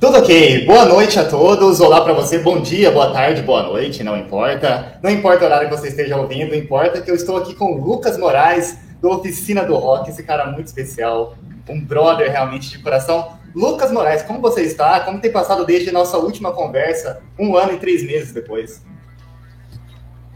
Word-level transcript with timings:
Tudo 0.00 0.16
ok. 0.16 0.64
Boa 0.64 0.86
noite 0.86 1.18
a 1.18 1.28
todos. 1.28 1.78
Olá 1.78 2.00
para 2.00 2.14
você. 2.14 2.38
Bom 2.38 2.62
dia, 2.62 2.90
boa 2.90 3.12
tarde, 3.12 3.42
boa 3.42 3.64
noite. 3.64 4.02
Não 4.02 4.16
importa. 4.16 4.98
Não 5.02 5.10
importa 5.10 5.42
o 5.42 5.46
horário 5.46 5.68
que 5.68 5.76
você 5.76 5.88
esteja 5.88 6.16
ouvindo. 6.16 6.54
Importa 6.54 7.02
que 7.02 7.10
eu 7.10 7.14
estou 7.14 7.36
aqui 7.36 7.54
com 7.54 7.74
o 7.74 7.84
Lucas 7.84 8.16
Moraes, 8.16 8.78
do 9.02 9.10
Oficina 9.10 9.62
do 9.62 9.76
Rock. 9.76 10.08
Esse 10.08 10.22
cara 10.22 10.46
muito 10.46 10.68
especial. 10.68 11.36
Um 11.68 11.84
brother 11.84 12.30
realmente 12.30 12.70
de 12.70 12.78
coração. 12.78 13.36
Lucas 13.54 13.92
Moraes, 13.92 14.22
como 14.22 14.40
você 14.40 14.62
está? 14.62 15.00
Como 15.00 15.20
tem 15.20 15.30
passado 15.30 15.66
desde 15.66 15.92
nossa 15.92 16.16
última 16.16 16.50
conversa? 16.50 17.20
Um 17.38 17.54
ano 17.54 17.74
e 17.74 17.76
três 17.76 18.02
meses 18.02 18.32
depois. 18.32 18.82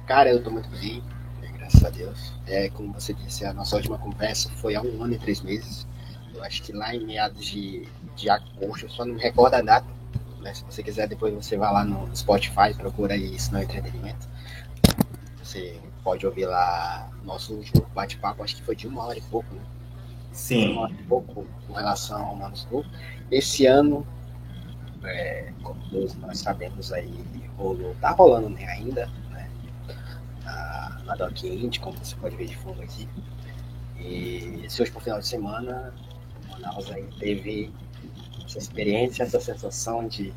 Cara, 0.06 0.28
eu 0.28 0.42
tô 0.42 0.50
muito 0.50 0.68
bem. 0.68 1.02
Né, 1.40 1.50
graças 1.56 1.82
a 1.82 1.88
Deus. 1.88 2.34
É, 2.46 2.68
como 2.68 2.92
você 2.92 3.14
disse, 3.14 3.46
a 3.46 3.54
nossa 3.54 3.76
última 3.76 3.96
conversa 3.96 4.50
foi 4.60 4.74
há 4.74 4.82
um 4.82 5.02
ano 5.02 5.14
e 5.14 5.18
três 5.18 5.40
meses. 5.40 5.86
Acho 6.44 6.62
que 6.62 6.72
lá 6.72 6.94
em 6.94 7.04
meados 7.04 7.44
de 7.44 7.88
de 8.16 8.30
agosto, 8.30 8.88
só 8.90 9.04
não 9.04 9.14
me 9.14 9.20
recordo 9.20 9.54
a 9.54 9.62
data. 9.62 9.86
Né? 10.40 10.54
Se 10.54 10.64
você 10.64 10.82
quiser, 10.82 11.08
depois 11.08 11.32
você 11.34 11.56
vai 11.56 11.72
lá 11.72 11.84
no 11.84 12.14
Spotify, 12.16 12.74
procura 12.76 13.14
aí 13.14 13.34
é 13.36 13.62
Entretenimento. 13.62 14.28
Você 15.42 15.80
pode 16.02 16.26
ouvir 16.26 16.46
lá 16.46 17.10
nosso 17.24 17.54
último 17.54 17.86
bate-papo, 17.94 18.42
acho 18.42 18.56
que 18.56 18.62
foi 18.62 18.76
de 18.76 18.86
uma 18.86 19.04
hora 19.04 19.18
e 19.18 19.22
pouco, 19.22 19.54
né? 19.54 19.62
Sim. 20.32 20.72
Uma 20.72 20.82
hora 20.82 20.92
e 20.92 21.02
pouco 21.04 21.46
com 21.66 21.72
relação 21.72 22.24
ao 22.24 22.36
Manuscrito. 22.36 22.84
Esse 23.30 23.66
ano, 23.66 24.06
é, 25.02 25.52
como 25.62 25.80
todos 25.88 26.14
nós 26.16 26.38
sabemos 26.38 26.92
aí, 26.92 27.24
rolou, 27.56 27.94
tá 28.00 28.10
rolando 28.10 28.50
né, 28.50 28.66
ainda, 28.66 29.06
né? 29.30 29.48
Na, 30.44 31.02
na 31.04 31.14
Doc 31.14 31.42
Indie, 31.42 31.80
como 31.80 31.96
você 31.96 32.16
pode 32.16 32.36
ver 32.36 32.46
de 32.46 32.56
fundo 32.56 32.82
aqui. 32.82 33.08
E 33.98 34.62
esse 34.64 34.80
último 34.80 35.00
final 35.00 35.20
de 35.20 35.26
semana, 35.26 35.94
Manaus 36.54 36.90
aí 36.90 37.04
teve 37.18 37.72
essa 38.46 38.58
experiência, 38.58 39.22
essa 39.24 39.40
sensação 39.40 40.06
de 40.06 40.32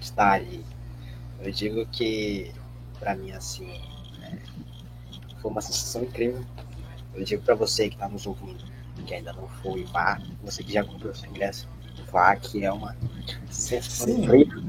estar 0.00 0.32
ali. 0.32 0.64
Eu 1.40 1.50
digo 1.52 1.86
que, 1.86 2.50
para 2.98 3.14
mim, 3.14 3.32
assim, 3.32 3.70
é, 4.22 4.36
foi 5.40 5.50
uma 5.50 5.60
sensação 5.60 6.02
incrível. 6.02 6.42
Eu 7.14 7.24
digo 7.24 7.42
para 7.42 7.54
você 7.54 7.88
que 7.88 7.94
está 7.94 8.08
nos 8.08 8.26
ouvindo, 8.26 8.64
que 9.06 9.14
ainda 9.14 9.32
não 9.32 9.46
foi, 9.62 9.84
vá, 9.84 10.20
você 10.42 10.62
que 10.62 10.72
já 10.72 10.82
comprou 10.82 11.14
seu 11.14 11.28
ingresso, 11.30 11.68
vá, 12.10 12.34
que 12.34 12.64
é 12.64 12.72
uma 12.72 12.96
sensação 13.50 14.06
Sim. 14.06 14.24
incrível. 14.24 14.62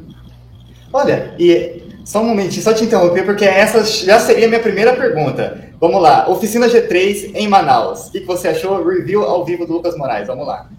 Olha, 0.93 1.35
e 1.39 1.81
só 2.05 2.21
um 2.21 2.27
momentinho, 2.27 2.61
só 2.61 2.73
te 2.73 2.83
interromper, 2.83 3.25
porque 3.25 3.45
essa 3.45 3.83
já 3.83 4.19
seria 4.19 4.45
a 4.45 4.49
minha 4.49 4.61
primeira 4.61 4.95
pergunta. 4.95 5.73
Vamos 5.79 6.01
lá, 6.01 6.29
Oficina 6.29 6.67
G3 6.67 7.31
em 7.33 7.47
Manaus. 7.47 8.07
O 8.07 8.11
que 8.11 8.19
você 8.21 8.49
achou? 8.49 8.85
Review 8.87 9.23
ao 9.23 9.43
vivo 9.43 9.65
do 9.65 9.73
Lucas 9.73 9.97
Moraes, 9.97 10.27
vamos 10.27 10.45
lá 10.45 10.69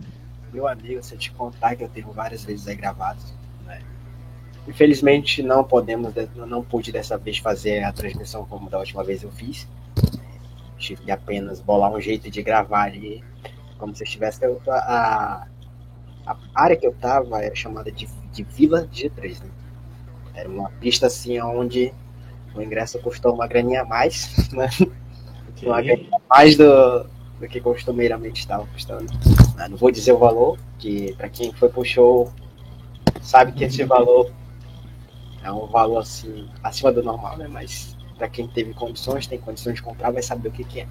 meu 0.56 0.66
amigo, 0.66 1.02
se 1.02 1.14
eu 1.14 1.18
te 1.18 1.30
contar 1.32 1.76
que 1.76 1.84
eu 1.84 1.88
tenho 1.88 2.10
várias 2.12 2.42
vezes 2.42 2.66
aí 2.66 2.74
gravados, 2.74 3.34
né? 3.66 3.82
Infelizmente 4.66 5.42
não 5.42 5.62
podemos, 5.62 6.14
não 6.34 6.62
pude 6.62 6.90
dessa 6.90 7.18
vez 7.18 7.36
fazer 7.36 7.84
a 7.84 7.92
transmissão 7.92 8.46
como 8.46 8.70
da 8.70 8.78
última 8.78 9.04
vez 9.04 9.22
eu 9.22 9.30
fiz. 9.30 9.68
Tive 10.78 11.02
que 11.02 11.10
apenas 11.10 11.60
bolar 11.60 11.92
um 11.92 12.00
jeito 12.00 12.30
de 12.30 12.42
gravar 12.42 12.84
ali, 12.84 13.22
como 13.78 13.94
se 13.94 14.02
eu 14.02 14.06
estivesse 14.06 14.40
a, 14.66 15.46
a 16.26 16.36
área 16.54 16.76
que 16.76 16.86
eu 16.86 16.94
tava 16.94 17.42
era 17.42 17.54
chamada 17.54 17.92
de, 17.92 18.08
de 18.32 18.42
Vila 18.42 18.88
G3, 18.88 19.42
né? 19.42 19.50
Era 20.34 20.48
uma 20.48 20.70
pista 20.80 21.06
assim 21.06 21.38
onde 21.38 21.92
o 22.54 22.62
ingresso 22.62 22.98
custou 23.00 23.34
uma 23.34 23.46
graninha 23.46 23.82
a 23.82 23.84
mais, 23.84 24.50
né? 24.52 24.68
Okay. 25.50 25.68
Uma 25.68 25.82
graninha 25.82 26.16
a 26.16 26.34
mais 26.34 26.56
do, 26.56 27.06
do 27.40 27.48
que 27.48 27.60
costumeiramente 27.60 28.40
estava 28.40 28.66
custando. 28.66 29.06
Ah, 29.58 29.68
não 29.68 29.76
vou 29.76 29.90
dizer 29.90 30.12
o 30.12 30.18
valor, 30.18 30.58
que 30.78 31.14
para 31.16 31.28
quem 31.28 31.52
foi 31.52 31.68
pro 31.68 31.84
show 31.84 32.32
sabe 33.20 33.52
que 33.52 33.64
esse 33.64 33.84
valor 33.84 34.30
é 35.42 35.50
um 35.50 35.66
valor 35.66 35.98
assim 35.98 36.48
acima 36.62 36.92
do 36.92 37.02
normal, 37.02 37.36
né? 37.36 37.46
Mas 37.48 37.96
para 38.16 38.28
quem 38.28 38.48
teve 38.48 38.72
condições, 38.74 39.26
tem 39.26 39.38
condições 39.38 39.74
de 39.74 39.82
comprar, 39.82 40.10
vai 40.10 40.22
saber 40.22 40.48
o 40.48 40.52
que, 40.52 40.64
que 40.64 40.80
é, 40.80 40.86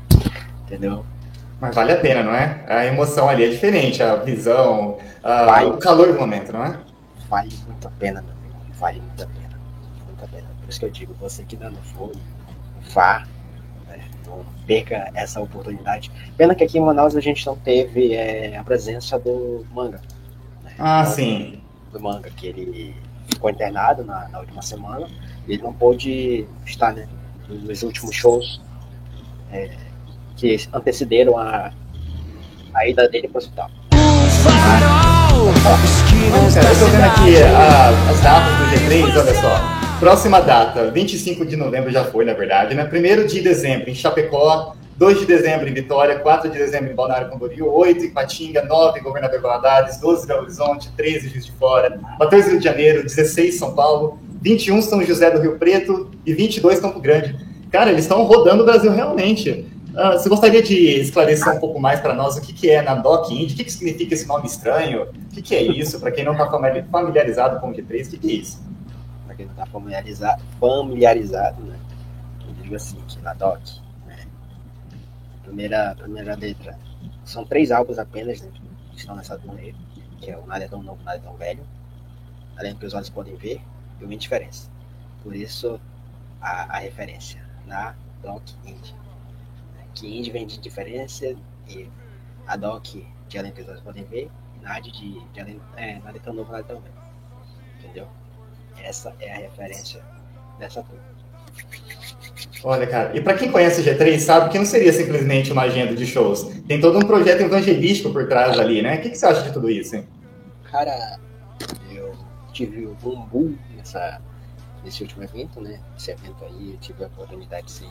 entendeu? 0.63 1.05
Mas 1.59 1.73
vale 1.73 1.93
a 1.93 1.97
pena, 1.97 2.21
não 2.21 2.33
é? 2.33 2.63
A 2.67 2.85
emoção 2.85 3.29
ali 3.29 3.45
é 3.45 3.49
diferente, 3.49 4.03
a 4.03 4.15
visão, 4.17 4.97
a... 5.23 5.45
Vale, 5.45 5.69
o 5.69 5.77
calor 5.77 6.07
do 6.07 6.19
momento, 6.19 6.51
não 6.51 6.63
é? 6.63 6.77
Vale 7.29 7.53
muito 7.65 7.87
a 7.87 7.91
pena, 7.91 8.21
meu 8.21 8.31
amigo. 8.33 8.55
Vale 8.73 8.99
muito 8.99 9.23
a 9.23 9.27
pena. 9.27 9.59
Muito 10.05 10.25
a 10.25 10.27
pena. 10.27 10.47
Por 10.61 10.69
isso 10.69 10.79
que 10.79 10.85
eu 10.85 10.91
digo, 10.91 11.13
você 11.13 11.43
que 11.43 11.55
ainda 11.55 11.69
não 11.69 11.81
foi, 11.81 12.13
vá, 12.93 13.25
não 14.25 14.45
perca 14.65 15.09
essa 15.13 15.41
oportunidade. 15.41 16.11
Pena 16.37 16.55
que 16.55 16.63
aqui 16.63 16.77
em 16.77 16.81
Manaus 16.81 17.15
a 17.15 17.21
gente 17.21 17.45
não 17.45 17.55
teve 17.55 18.13
é, 18.13 18.57
a 18.57 18.63
presença 18.63 19.17
do 19.19 19.65
Manga. 19.73 20.01
Né? 20.63 20.73
Ah, 20.79 21.01
então, 21.01 21.13
sim. 21.13 21.61
Do 21.91 21.99
Manga, 21.99 22.29
que 22.31 22.47
ele 22.47 22.95
ficou 23.27 23.49
internado 23.49 24.03
na, 24.03 24.27
na 24.29 24.39
última 24.39 24.61
semana. 24.61 25.07
E 25.47 25.53
ele 25.53 25.63
não 25.63 25.73
pôde 25.73 26.45
estar 26.65 26.93
né, 26.93 27.07
nos 27.47 27.83
últimos 27.83 28.15
shows 28.15 28.61
é, 29.51 29.71
que 30.35 30.57
antecederam 30.73 31.37
a, 31.37 31.71
a 32.73 32.87
ida 32.87 33.07
dele 33.07 33.27
para 33.27 33.37
o 33.37 33.41
hospital. 33.41 33.69
eu 36.57 36.79
tô 36.79 36.85
vendo 36.85 37.03
aqui 37.03 37.43
a, 37.43 37.89
as 38.09 38.21
datas 38.21 38.57
do 38.57 38.63
G3, 38.75 39.17
olha 39.17 39.41
só. 39.41 39.74
Próxima 39.99 40.41
data, 40.41 40.91
25 40.91 41.45
de 41.45 41.55
novembro 41.55 41.89
já 41.89 42.03
foi, 42.03 42.25
na 42.25 42.33
verdade, 42.33 42.75
né? 42.75 42.83
1 42.83 43.27
de 43.27 43.39
dezembro 43.39 43.89
em 43.89 43.95
Chapecó, 43.95 44.75
2 44.97 45.19
de 45.19 45.25
dezembro 45.25 45.69
em 45.69 45.73
Vitória, 45.73 46.19
4 46.19 46.49
de 46.49 46.57
dezembro 46.57 46.91
em 46.91 46.95
Balneário 46.95 47.29
Camboriú, 47.29 47.71
8 47.71 48.05
em 48.05 48.09
Patinga, 48.09 48.61
9 48.63 48.99
em 48.99 49.03
Governador 49.03 49.41
Valadares, 49.41 49.97
12 49.97 50.25
em 50.25 50.27
Belo 50.27 50.41
Horizonte, 50.41 50.91
13 50.97 51.27
em 51.27 51.29
Juiz 51.29 51.45
de 51.45 51.51
Fora, 51.53 51.97
14 52.19 52.49
Rio 52.49 52.59
de 52.59 52.65
Janeiro, 52.65 53.03
16 53.03 53.55
São 53.55 53.73
Paulo, 53.73 54.19
21 54.41 54.81
São 54.81 55.01
José 55.01 55.31
do 55.31 55.39
Rio 55.39 55.57
Preto 55.57 56.11
e 56.25 56.33
22 56.33 56.81
Campo 56.81 56.99
Grande. 56.99 57.33
Cara, 57.71 57.89
eles 57.89 58.03
estão 58.03 58.23
rodando 58.23 58.63
o 58.63 58.65
Brasil 58.65 58.91
realmente. 58.91 59.65
Uh, 59.93 60.11
você 60.11 60.27
gostaria 60.27 60.61
de 60.61 60.75
esclarecer 60.99 61.53
um 61.53 61.59
pouco 61.59 61.79
mais 61.79 62.01
para 62.01 62.13
nós 62.13 62.35
o 62.35 62.41
que, 62.41 62.51
que 62.51 62.69
é 62.69 62.81
na 62.81 62.95
Doc 62.95 63.31
Indie? 63.31 63.53
O 63.53 63.57
que, 63.57 63.63
que 63.63 63.71
significa 63.71 64.13
esse 64.13 64.27
nome 64.27 64.45
estranho? 64.45 65.03
O 65.03 65.35
que, 65.35 65.41
que 65.41 65.55
é 65.55 65.63
isso? 65.63 66.01
Para 66.01 66.11
quem 66.11 66.25
não 66.25 66.33
está 66.33 66.49
familiarizado 66.91 67.61
com 67.61 67.69
o 67.69 67.73
G3, 67.73 68.07
o 68.07 68.09
que, 68.11 68.17
que 68.17 68.27
é 68.29 68.33
isso? 68.33 68.74
Para 69.35 69.37
quem 69.37 69.45
não 69.45 69.53
está 69.53 69.65
familiarizado, 69.65 70.43
familiarizado, 70.59 71.61
né? 71.61 71.79
Eu 72.47 72.53
digo 72.53 72.75
assim, 72.75 72.99
que 73.07 73.19
na 73.19 73.33
DOC, 73.33 73.81
né? 74.07 74.25
Primeira, 75.43 75.95
primeira 75.95 76.35
letra. 76.35 76.79
São 77.23 77.45
três 77.45 77.71
álbuns 77.71 77.99
apenas, 77.99 78.41
né? 78.41 78.49
Que 78.91 78.97
estão 78.97 79.15
nessa 79.15 79.37
turnê, 79.37 79.73
que 80.19 80.31
é 80.31 80.37
o 80.37 80.45
Nada 80.45 80.63
é 80.63 80.67
Tão 80.67 80.81
Novo, 80.81 81.03
Nada 81.03 81.17
é 81.17 81.21
Tão 81.21 81.35
Velho. 81.35 81.65
Além 82.57 82.73
do 82.73 82.79
que 82.79 82.85
os 82.85 82.93
olhos 82.93 83.09
podem 83.09 83.35
ver, 83.35 83.61
e 83.99 84.05
uma 84.05 84.15
diferença. 84.15 84.69
Por 85.21 85.35
isso, 85.35 85.79
a, 86.41 86.77
a 86.77 86.79
referência 86.79 87.43
na 87.65 87.95
DOC 88.21 88.53
Indie. 88.65 88.95
Que 89.93 90.17
Indie 90.17 90.31
vem 90.31 90.47
de 90.47 90.57
diferença 90.59 91.35
e 91.67 91.89
a 92.47 92.55
DOC 92.55 93.05
de 93.27 93.37
Além 93.37 93.51
do 93.51 93.55
que 93.55 93.61
os 93.61 93.67
olhos 93.67 93.81
podem 93.81 94.03
ver, 94.05 94.31
e 94.61 94.81
de, 94.81 95.19
de 95.31 95.39
além, 95.39 95.61
é, 95.75 95.99
Nada 95.99 96.17
é 96.17 96.21
Tão 96.21 96.33
Novo, 96.33 96.51
Nada 96.51 96.63
é 96.63 96.67
Tão 96.67 96.79
Velho. 96.79 96.95
Entendeu? 97.79 98.07
Essa 98.83 99.13
é 99.19 99.31
a 99.31 99.37
referência 99.37 100.01
dessa 100.59 100.83
turma. 100.83 101.15
Olha, 102.63 102.87
cara, 102.87 103.15
e 103.15 103.21
para 103.21 103.37
quem 103.37 103.51
conhece 103.51 103.81
o 103.81 103.83
G3 103.83 104.19
sabe 104.19 104.49
que 104.49 104.57
não 104.57 104.65
seria 104.65 104.91
simplesmente 104.91 105.51
uma 105.51 105.63
agenda 105.63 105.93
de 105.93 106.05
shows. 106.05 106.43
Tem 106.67 106.81
todo 106.81 106.97
um 106.97 107.01
projeto 107.01 107.41
evangelístico 107.41 108.11
por 108.11 108.27
trás 108.27 108.57
ali, 108.57 108.81
né? 108.81 108.95
O 108.95 109.01
que, 109.01 109.09
que 109.11 109.17
você 109.17 109.25
acha 109.27 109.43
de 109.43 109.53
tudo 109.53 109.69
isso, 109.69 109.95
hein? 109.95 110.07
Cara, 110.63 111.19
eu 111.91 112.17
tive 112.51 112.87
um 112.87 113.21
boom 113.27 113.55
nessa, 113.75 114.19
nesse 114.83 115.03
último 115.03 115.23
evento, 115.23 115.61
né? 115.61 115.79
Esse 115.95 116.11
evento 116.11 116.43
aí, 116.43 116.71
eu 116.71 116.77
tive 116.77 117.03
a 117.03 117.07
oportunidade 117.07 117.67
de 117.67 117.71
ser 117.71 117.87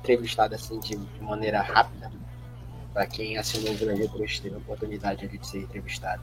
entrevistado 0.00 0.54
assim 0.54 0.80
de, 0.80 0.98
maneira 1.20 1.62
rápida. 1.62 2.10
Para 2.92 3.06
quem 3.06 3.38
assinou 3.38 3.72
o 3.72 3.76
Vila 3.76 3.94
G3 3.94 4.42
teve 4.42 4.54
a 4.54 4.58
oportunidade 4.58 5.26
de 5.26 5.46
ser 5.46 5.60
entrevistado 5.60 6.22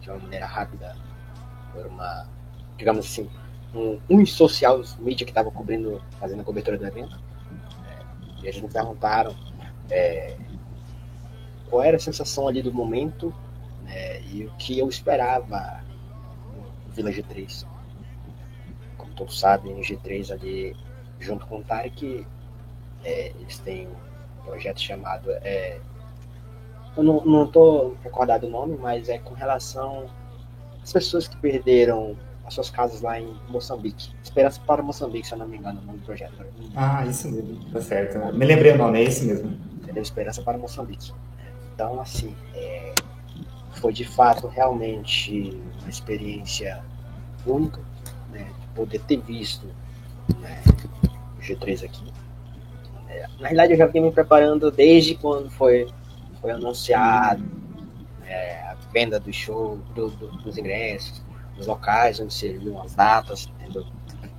de 0.00 0.10
uma 0.10 0.18
maneira 0.18 0.46
rápida 0.46 0.96
por 1.72 1.86
uma 1.86 2.26
digamos 2.76 3.06
assim, 3.06 3.28
um, 3.74 3.98
um 4.08 4.26
social 4.26 4.82
media 4.98 5.24
que 5.24 5.30
estava 5.30 5.50
cobrindo, 5.50 6.02
fazendo 6.18 6.40
a 6.40 6.44
cobertura 6.44 6.76
do 6.76 6.86
evento. 6.86 7.18
É, 7.88 8.42
e 8.42 8.46
eles 8.46 8.60
me 8.60 8.68
perguntaram 8.68 9.34
é, 9.90 10.36
qual 11.68 11.82
era 11.82 11.96
a 11.96 12.00
sensação 12.00 12.48
ali 12.48 12.62
do 12.62 12.72
momento 12.72 13.34
né, 13.84 14.20
e 14.22 14.44
o 14.44 14.50
que 14.56 14.78
eu 14.78 14.88
esperava 14.88 15.82
no 16.86 16.92
Village 16.92 17.22
3. 17.22 17.66
Como 18.96 19.12
todos 19.14 19.38
sabem, 19.38 19.74
o 19.74 19.80
G3 19.80 20.32
ali, 20.32 20.76
junto 21.18 21.46
com 21.46 21.58
o 21.58 21.64
Tarek, 21.64 22.26
é, 23.04 23.32
eles 23.40 23.58
têm 23.58 23.88
um 23.88 24.44
projeto 24.44 24.80
chamado. 24.80 25.30
É, 25.30 25.80
eu 26.96 27.02
não 27.02 27.44
estou 27.44 27.96
recordado 28.02 28.46
o 28.46 28.50
nome, 28.50 28.76
mas 28.76 29.08
é 29.08 29.18
com 29.18 29.34
relação 29.34 30.06
às 30.82 30.92
pessoas 30.92 31.26
que 31.26 31.36
perderam 31.38 32.16
as 32.44 32.54
suas 32.54 32.70
casas 32.70 33.00
lá 33.00 33.20
em 33.20 33.34
Moçambique. 33.48 34.10
Esperança 34.22 34.60
para 34.66 34.82
Moçambique, 34.82 35.26
se 35.26 35.34
eu 35.34 35.38
não 35.38 35.48
me 35.48 35.56
engano, 35.56 35.80
o 35.80 35.84
nome 35.84 35.98
do 35.98 36.04
projeto. 36.04 36.44
Ah, 36.74 37.06
isso 37.06 37.30
mesmo, 37.30 37.58
tá 37.70 37.80
certo. 37.80 38.18
Me 38.36 38.44
lembrei 38.44 38.72
o 38.72 38.78
nome, 38.78 39.00
é 39.00 39.04
esse 39.04 39.24
mesmo. 39.24 39.58
Entendeu? 39.82 40.02
Esperança 40.02 40.42
para 40.42 40.58
Moçambique. 40.58 41.12
Então, 41.74 42.00
assim, 42.00 42.34
é... 42.54 42.94
foi 43.74 43.92
de 43.92 44.04
fato 44.04 44.46
realmente 44.48 45.58
uma 45.80 45.88
experiência 45.88 46.82
única, 47.46 47.80
né, 48.30 48.46
de 48.60 48.66
poder 48.68 49.00
ter 49.00 49.18
visto 49.18 49.66
né, 50.40 50.62
o 51.36 51.40
G3 51.40 51.84
aqui. 51.84 52.12
É, 53.08 53.26
na 53.40 53.48
realidade, 53.48 53.72
eu 53.72 53.78
já 53.78 53.86
vinha 53.86 54.04
me 54.04 54.12
preparando 54.12 54.70
desde 54.70 55.14
quando 55.14 55.50
foi, 55.50 55.88
foi 56.40 56.50
anunciado 56.50 57.44
é, 58.24 58.62
a 58.62 58.76
venda 58.92 59.18
do 59.20 59.32
show, 59.32 59.78
do, 59.94 60.08
do, 60.10 60.28
dos 60.38 60.56
ingressos, 60.56 61.22
dos 61.56 61.66
locais 61.66 62.20
onde 62.20 62.32
seriam 62.32 62.80
as 62.82 62.94
datas. 62.94 63.50
Entendeu? 63.60 63.84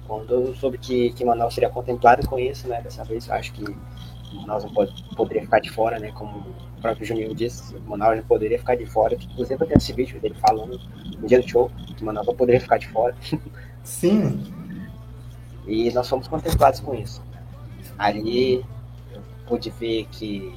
Quando 0.07 0.33
eu 0.33 0.55
soube 0.55 0.77
que, 0.77 1.11
que 1.13 1.23
Manaus 1.23 1.53
seria 1.53 1.69
contemplado 1.69 2.27
com 2.27 2.37
isso, 2.37 2.67
né, 2.67 2.81
dessa 2.81 3.03
vez, 3.03 3.27
eu 3.27 3.33
acho 3.33 3.53
que 3.53 3.63
Manaus 4.33 4.63
não 4.63 4.73
pode, 4.73 4.91
poderia 5.15 5.43
ficar 5.43 5.59
de 5.59 5.69
fora, 5.69 5.99
né, 5.99 6.11
como 6.11 6.39
o 6.39 6.81
próprio 6.81 7.05
Juninho 7.05 7.33
disse, 7.33 7.75
Manaus 7.85 8.17
não 8.17 8.23
poderia 8.23 8.59
ficar 8.59 8.75
de 8.75 8.85
fora. 8.85 9.15
Inclusive, 9.15 9.61
eu 9.61 9.67
tenho 9.67 9.77
esse 9.77 9.93
vídeo 9.93 10.19
dele 10.19 10.35
falando 10.35 10.79
no 11.19 11.27
dia 11.27 11.39
do 11.39 11.47
show 11.47 11.71
que 11.95 12.03
Manaus 12.03 12.27
não 12.27 12.35
poderia 12.35 12.59
ficar 12.59 12.77
de 12.77 12.87
fora. 12.87 13.15
Sim. 13.83 14.43
e 15.67 15.91
nós 15.91 16.07
fomos 16.07 16.27
contemplados 16.27 16.79
com 16.79 16.93
isso. 16.93 17.21
Ali 17.97 18.65
eu 19.13 19.21
pude 19.47 19.69
ver 19.69 20.07
que 20.11 20.53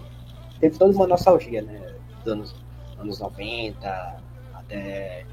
teve 0.60 0.78
toda 0.78 0.94
uma 0.94 1.06
nostalgia, 1.06 1.62
né, 1.62 1.94
dos 2.24 2.32
anos, 2.32 2.54
anos 2.98 3.20
90 3.20 4.16
até. 4.54 5.24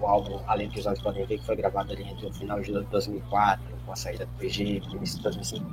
O 0.00 0.06
álbum 0.06 0.40
Além 0.46 0.68
dos 0.68 0.86
Olhos 0.86 1.00
Podem 1.00 1.24
Ver, 1.26 1.38
que 1.38 1.46
foi 1.46 1.56
gravado 1.56 1.92
ali 1.92 2.02
entre 2.02 2.26
o 2.26 2.32
final 2.32 2.60
de 2.60 2.72
2004, 2.72 3.64
com 3.84 3.92
a 3.92 3.96
saída 3.96 4.26
do 4.26 4.32
PG, 4.38 4.82
início 4.92 5.16
de 5.18 5.22
2005. 5.22 5.66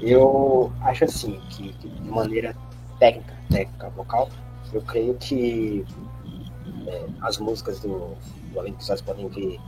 Eu 0.00 0.72
acho 0.82 1.04
assim, 1.04 1.40
que, 1.50 1.72
que 1.74 1.88
de 1.88 2.10
maneira 2.10 2.54
técnica, 2.98 3.34
técnica 3.50 3.88
vocal, 3.90 4.28
eu 4.72 4.82
creio 4.82 5.14
que 5.14 5.84
é, 6.86 7.04
as 7.22 7.38
músicas 7.38 7.80
do, 7.80 8.16
do 8.52 8.60
Além 8.60 8.72
dos 8.74 8.88
Olhos 8.88 9.02
Podem 9.02 9.28
Ver 9.28 9.58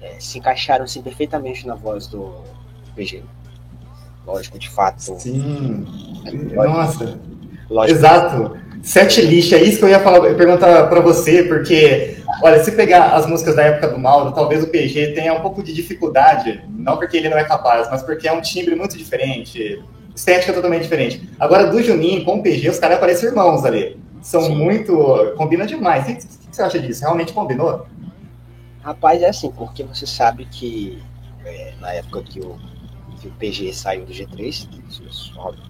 é, 0.00 0.18
se 0.18 0.38
encaixaram 0.38 0.84
assim, 0.84 1.02
perfeitamente 1.02 1.66
na 1.66 1.74
voz 1.74 2.06
do 2.06 2.32
PG. 2.94 3.22
Lógico, 4.26 4.58
de 4.58 4.68
fato. 4.68 5.00
Sim. 5.00 5.86
Nossa. 6.54 7.18
Lógico, 7.68 7.98
Exato. 7.98 8.56
Sete 8.82 9.20
lixo, 9.20 9.54
é 9.54 9.62
isso 9.62 9.78
que 9.78 9.84
eu 9.84 9.90
ia 9.90 10.00
falar, 10.00 10.34
perguntar 10.34 10.86
pra 10.88 11.00
você, 11.00 11.42
porque, 11.42 12.19
olha, 12.42 12.62
se 12.62 12.72
pegar 12.72 13.14
as 13.14 13.26
músicas 13.26 13.56
da 13.56 13.62
época 13.62 13.88
do 13.88 13.98
Mauro, 13.98 14.32
talvez 14.32 14.62
o 14.62 14.68
PG 14.68 15.12
tenha 15.12 15.32
um 15.32 15.40
pouco 15.40 15.62
de 15.62 15.72
dificuldade, 15.72 16.62
não 16.68 16.96
porque 16.96 17.16
ele 17.16 17.28
não 17.28 17.38
é 17.38 17.44
capaz, 17.44 17.88
mas 17.90 18.02
porque 18.02 18.28
é 18.28 18.32
um 18.32 18.40
timbre 18.40 18.74
muito 18.74 18.96
diferente, 18.96 19.82
estética 20.14 20.52
totalmente 20.52 20.82
diferente. 20.82 21.28
Agora, 21.38 21.66
do 21.66 21.82
Juninho 21.82 22.24
com 22.24 22.36
o 22.38 22.42
PG, 22.42 22.70
os 22.70 22.78
caras 22.78 22.98
parecem 22.98 23.28
irmãos 23.28 23.64
ali. 23.64 23.98
São 24.22 24.42
Sim. 24.42 24.54
muito. 24.54 25.34
combina 25.36 25.66
demais. 25.66 26.04
O 26.04 26.06
que, 26.06 26.14
que 26.16 26.56
você 26.56 26.62
acha 26.62 26.78
disso? 26.78 27.02
Realmente 27.02 27.32
combinou? 27.32 27.86
Rapaz, 28.82 29.22
é 29.22 29.28
assim, 29.28 29.50
porque 29.50 29.82
você 29.82 30.06
sabe 30.06 30.46
que 30.46 31.02
é, 31.44 31.74
na 31.80 31.92
época 31.92 32.22
que 32.22 32.40
o, 32.40 32.58
que 33.20 33.28
o 33.28 33.32
PG 33.32 33.72
saiu 33.72 34.04
do 34.04 34.12
G3, 34.12 34.48
isso, 34.48 35.02
isso, 35.04 35.32
óbvio, 35.38 35.64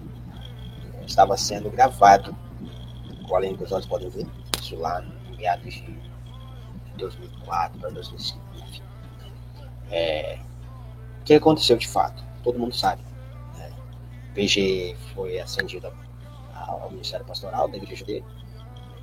é, 0.99 1.05
estava 1.05 1.35
sendo 1.37 1.69
gravado, 1.69 2.35
além 3.33 3.55
dos 3.55 3.71
olhos 3.71 3.85
podem 3.85 4.09
ver, 4.09 4.25
isso 4.61 4.75
lá 4.75 5.03
em 5.29 5.37
meados 5.37 5.73
de 5.73 6.10
2004 7.01 7.79
para 7.79 7.89
2005, 7.89 8.41
enfim. 8.57 8.81
É, 9.89 10.39
o 11.19 11.23
que 11.23 11.33
aconteceu 11.33 11.77
de 11.77 11.87
fato? 11.87 12.23
Todo 12.43 12.57
mundo 12.57 12.75
sabe. 12.75 13.03
Né? 13.57 13.71
O 14.29 14.33
PG 14.33 14.95
foi 15.13 15.39
ascendido 15.39 15.91
ao 16.55 16.89
Ministério 16.91 17.25
Pastoral 17.25 17.67
da 17.67 17.77
igreja 17.77 18.05
dele, 18.05 18.25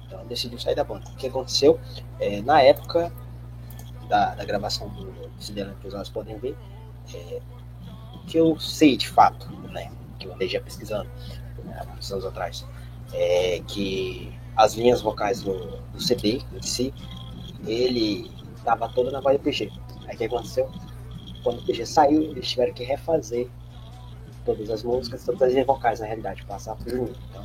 então 0.06 0.24
decidiu 0.26 0.58
sair 0.58 0.74
da 0.74 0.84
banda. 0.84 1.08
O 1.10 1.16
que 1.16 1.26
aconteceu? 1.26 1.78
É, 2.18 2.40
na 2.42 2.62
época 2.62 3.12
da, 4.08 4.34
da 4.34 4.44
gravação 4.44 4.88
do 4.88 5.12
Cinderela 5.38 5.76
que 5.80 5.94
olhos 5.94 6.08
podem 6.08 6.38
ver, 6.38 6.56
é, 7.14 7.40
que 8.26 8.38
eu 8.38 8.58
sei 8.58 8.96
de 8.96 9.08
fato, 9.08 9.50
né, 9.70 9.90
que 10.18 10.26
eu 10.26 10.34
andei 10.34 10.48
já 10.48 10.60
pesquisando 10.60 11.08
né, 11.64 11.82
muitos 11.88 12.10
anos 12.12 12.24
atrás, 12.24 12.66
é 13.12 13.62
que 13.66 14.32
as 14.56 14.74
linhas 14.74 15.00
vocais 15.00 15.42
do, 15.42 15.78
do 15.92 16.00
CD 16.00 16.42
em 16.52 16.62
si, 16.62 16.92
ele 17.66 18.30
estava 18.56 18.88
toda 18.88 19.10
na 19.10 19.20
voz 19.20 19.36
do 19.38 19.42
PG. 19.42 19.70
Aí 20.06 20.14
o 20.14 20.18
que 20.18 20.24
aconteceu? 20.24 20.70
Quando 21.42 21.60
o 21.60 21.64
PG 21.64 21.86
saiu, 21.86 22.22
eles 22.22 22.48
tiveram 22.48 22.72
que 22.72 22.84
refazer 22.84 23.48
todas 24.44 24.70
as 24.70 24.82
músicas, 24.82 25.24
todas 25.24 25.54
as 25.54 25.66
vocais, 25.66 26.00
na 26.00 26.06
realidade, 26.06 26.44
passar 26.44 26.74
para 26.76 26.86
o 26.86 26.90
Juninho. 26.90 27.16
Então, 27.30 27.44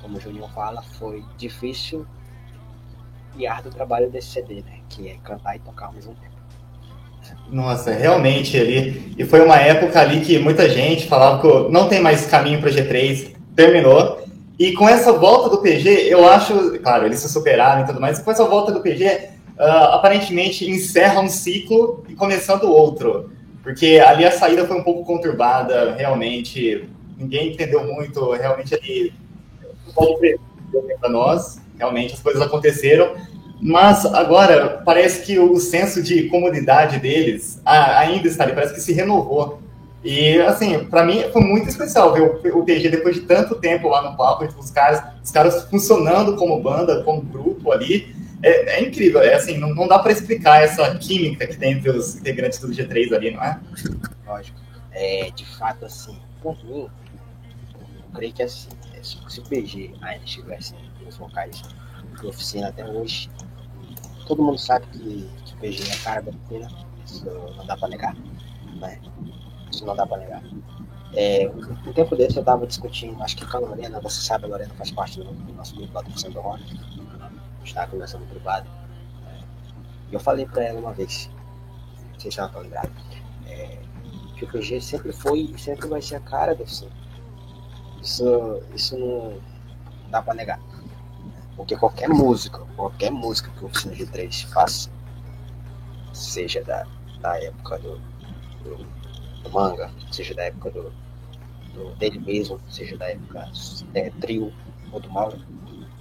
como 0.00 0.18
o 0.18 0.20
Juninho 0.20 0.48
fala, 0.54 0.82
foi 0.82 1.24
difícil 1.36 2.06
e 3.36 3.46
árduo 3.46 3.72
trabalho 3.72 4.10
desse 4.10 4.28
CD, 4.28 4.62
né? 4.62 4.80
Que 4.88 5.08
é 5.08 5.16
cantar 5.24 5.56
e 5.56 5.58
tocar 5.58 5.86
ao 5.86 5.92
mesmo 5.92 6.14
tempo. 6.14 6.34
Nossa, 7.48 7.92
realmente 7.92 8.58
ali. 8.58 9.14
E 9.18 9.24
foi 9.24 9.40
uma 9.40 9.56
época 9.56 10.00
ali 10.00 10.20
que 10.20 10.38
muita 10.38 10.68
gente 10.68 11.06
falava 11.06 11.40
que 11.40 11.72
não 11.72 11.88
tem 11.88 12.00
mais 12.00 12.26
caminho 12.26 12.60
para 12.60 12.70
G3, 12.70 13.34
terminou. 13.56 14.22
E 14.58 14.72
com 14.72 14.88
essa 14.88 15.12
volta 15.12 15.48
do 15.50 15.58
PG, 15.58 15.88
eu 16.08 16.28
acho, 16.28 16.78
claro, 16.80 17.06
eles 17.06 17.18
se 17.18 17.28
superaram 17.28 17.82
e 17.82 17.86
tudo 17.86 18.00
mais, 18.00 18.18
e 18.18 18.22
com 18.22 18.30
essa 18.30 18.44
volta 18.44 18.70
do 18.70 18.80
PG, 18.80 19.30
ah, 19.58 19.94
aparentemente 19.94 20.68
encerra 20.68 21.20
um 21.20 21.28
ciclo 21.28 22.04
e 22.08 22.14
começando 22.14 22.64
outro. 22.64 23.30
Porque 23.62 24.02
ali 24.04 24.24
a 24.24 24.30
saída 24.30 24.66
foi 24.66 24.76
um 24.76 24.82
pouco 24.84 25.04
conturbada, 25.04 25.94
realmente. 25.94 26.88
Ninguém 27.16 27.52
entendeu 27.52 27.84
muito, 27.84 28.32
realmente 28.32 28.74
ali. 28.74 29.12
Para 31.00 31.08
nós, 31.08 31.60
realmente 31.78 32.14
as 32.14 32.20
coisas 32.20 32.42
aconteceram. 32.42 33.14
Mas 33.60 34.04
agora 34.04 34.82
parece 34.84 35.24
que 35.24 35.38
o 35.38 35.58
senso 35.58 36.02
de 36.02 36.24
comunidade 36.24 36.98
deles 36.98 37.60
ainda 37.64 38.28
está 38.28 38.44
ali, 38.44 38.52
parece 38.52 38.74
que 38.74 38.80
se 38.80 38.92
renovou. 38.92 39.60
E 40.04 40.38
assim, 40.40 40.84
para 40.84 41.02
mim 41.02 41.24
foi 41.32 41.40
muito 41.40 41.66
especial 41.66 42.12
ver 42.12 42.54
o, 42.54 42.62
PG 42.62 42.90
depois 42.90 43.14
de 43.14 43.22
tanto 43.22 43.54
tempo 43.54 43.88
lá 43.88 44.02
no 44.02 44.14
palco, 44.16 44.44
os 44.58 44.70
caras, 44.70 45.02
os 45.24 45.30
caras 45.30 45.64
funcionando 45.70 46.36
como 46.36 46.60
banda, 46.60 47.02
como 47.04 47.22
grupo 47.22 47.72
ali. 47.72 48.14
É, 48.44 48.76
é 48.76 48.82
incrível, 48.82 49.22
é 49.22 49.32
assim, 49.32 49.56
não, 49.56 49.74
não 49.74 49.88
dá 49.88 49.98
para 49.98 50.12
explicar 50.12 50.62
essa 50.62 50.94
química 50.98 51.46
que 51.46 51.56
tem 51.56 51.72
entre 51.72 51.88
os 51.88 52.16
integrantes 52.16 52.58
do 52.58 52.68
G3 52.68 53.14
ali, 53.14 53.30
não 53.30 53.42
é? 53.42 53.58
Lógico. 54.26 54.60
É, 54.92 55.30
de 55.30 55.46
fato, 55.56 55.86
assim, 55.86 56.20
por 56.42 56.62
mim, 56.62 56.82
eu 56.82 56.90
creio 58.14 58.34
que 58.34 58.42
assim, 58.42 58.68
é, 58.92 59.02
se, 59.02 59.16
o 59.40 59.44
PG 59.44 59.94
ainda 60.02 60.22
estivesse 60.26 60.74
nos 61.02 61.16
vocais 61.16 61.62
de 62.20 62.26
oficina 62.26 62.68
até 62.68 62.84
hoje, 62.84 63.30
todo 64.26 64.42
mundo 64.42 64.58
sabe 64.58 64.84
que, 64.88 65.26
que 65.46 65.54
o 65.54 65.56
PG 65.60 65.90
é 65.90 65.96
cara 66.04 66.20
da 66.20 66.30
oficina, 66.30 66.68
isso 67.06 67.24
não 67.56 67.64
dá 67.64 67.78
pra 67.78 67.88
negar, 67.88 68.14
né? 68.78 69.00
Isso 69.72 69.86
não 69.86 69.96
dá 69.96 70.06
pra 70.06 70.18
negar. 70.18 70.42
É, 71.16 71.50
um 71.86 71.92
tempo 71.94 72.14
desse 72.14 72.36
eu 72.36 72.44
tava 72.44 72.66
discutindo, 72.66 73.22
acho 73.22 73.36
que 73.38 73.46
com 73.46 73.56
a 73.56 73.60
Lorena, 73.60 74.00
você 74.00 74.20
sabe, 74.20 74.44
a 74.44 74.48
Lorena 74.48 74.74
faz 74.74 74.90
parte 74.90 75.18
do, 75.18 75.32
do 75.32 75.52
nosso 75.54 75.74
grupo 75.74 75.94
lá 75.94 76.02
do 76.02 76.10
Função 76.10 76.30
do 76.30 76.40
Rock, 76.40 76.62
está 77.64 77.86
conversando 77.86 78.26
privado. 78.28 78.68
E 80.10 80.14
eu 80.14 80.20
falei 80.20 80.46
pra 80.46 80.62
ela 80.64 80.78
uma 80.80 80.92
vez, 80.92 81.30
não 82.12 82.20
sei 82.20 82.30
se 82.30 82.38
ela 82.38 82.48
tá 82.48 82.58
lembrada, 82.60 82.90
é, 83.46 83.78
que 84.36 84.44
o 84.44 84.48
PG 84.48 84.80
sempre 84.80 85.12
foi 85.12 85.40
e 85.54 85.58
sempre 85.58 85.88
vai 85.88 86.00
ser 86.02 86.16
a 86.16 86.20
cara 86.20 86.54
da 86.54 86.62
oficina. 86.62 86.90
Isso, 88.02 88.62
isso 88.74 88.98
não 88.98 89.40
dá 90.10 90.20
pra 90.22 90.34
negar. 90.34 90.60
Porque 91.56 91.76
qualquer 91.76 92.08
música, 92.08 92.58
qualquer 92.76 93.10
música 93.10 93.50
que 93.50 93.64
o 93.64 93.66
Oficina 93.68 93.94
G3 93.94 94.46
faça, 94.52 94.90
seja 96.12 96.62
da, 96.64 96.84
da 97.20 97.42
época 97.42 97.78
do, 97.78 97.98
do, 98.62 98.76
do 99.42 99.50
manga, 99.52 99.90
seja 100.10 100.34
da 100.34 100.44
época 100.44 100.70
do, 100.70 100.92
do- 101.72 101.94
dele 101.96 102.18
mesmo, 102.20 102.60
seja 102.68 102.96
da 102.98 103.08
época 103.10 103.48
é, 103.94 104.10
trio 104.20 104.52
ou 104.92 105.00
do 105.00 105.10
Mauro, 105.10 105.38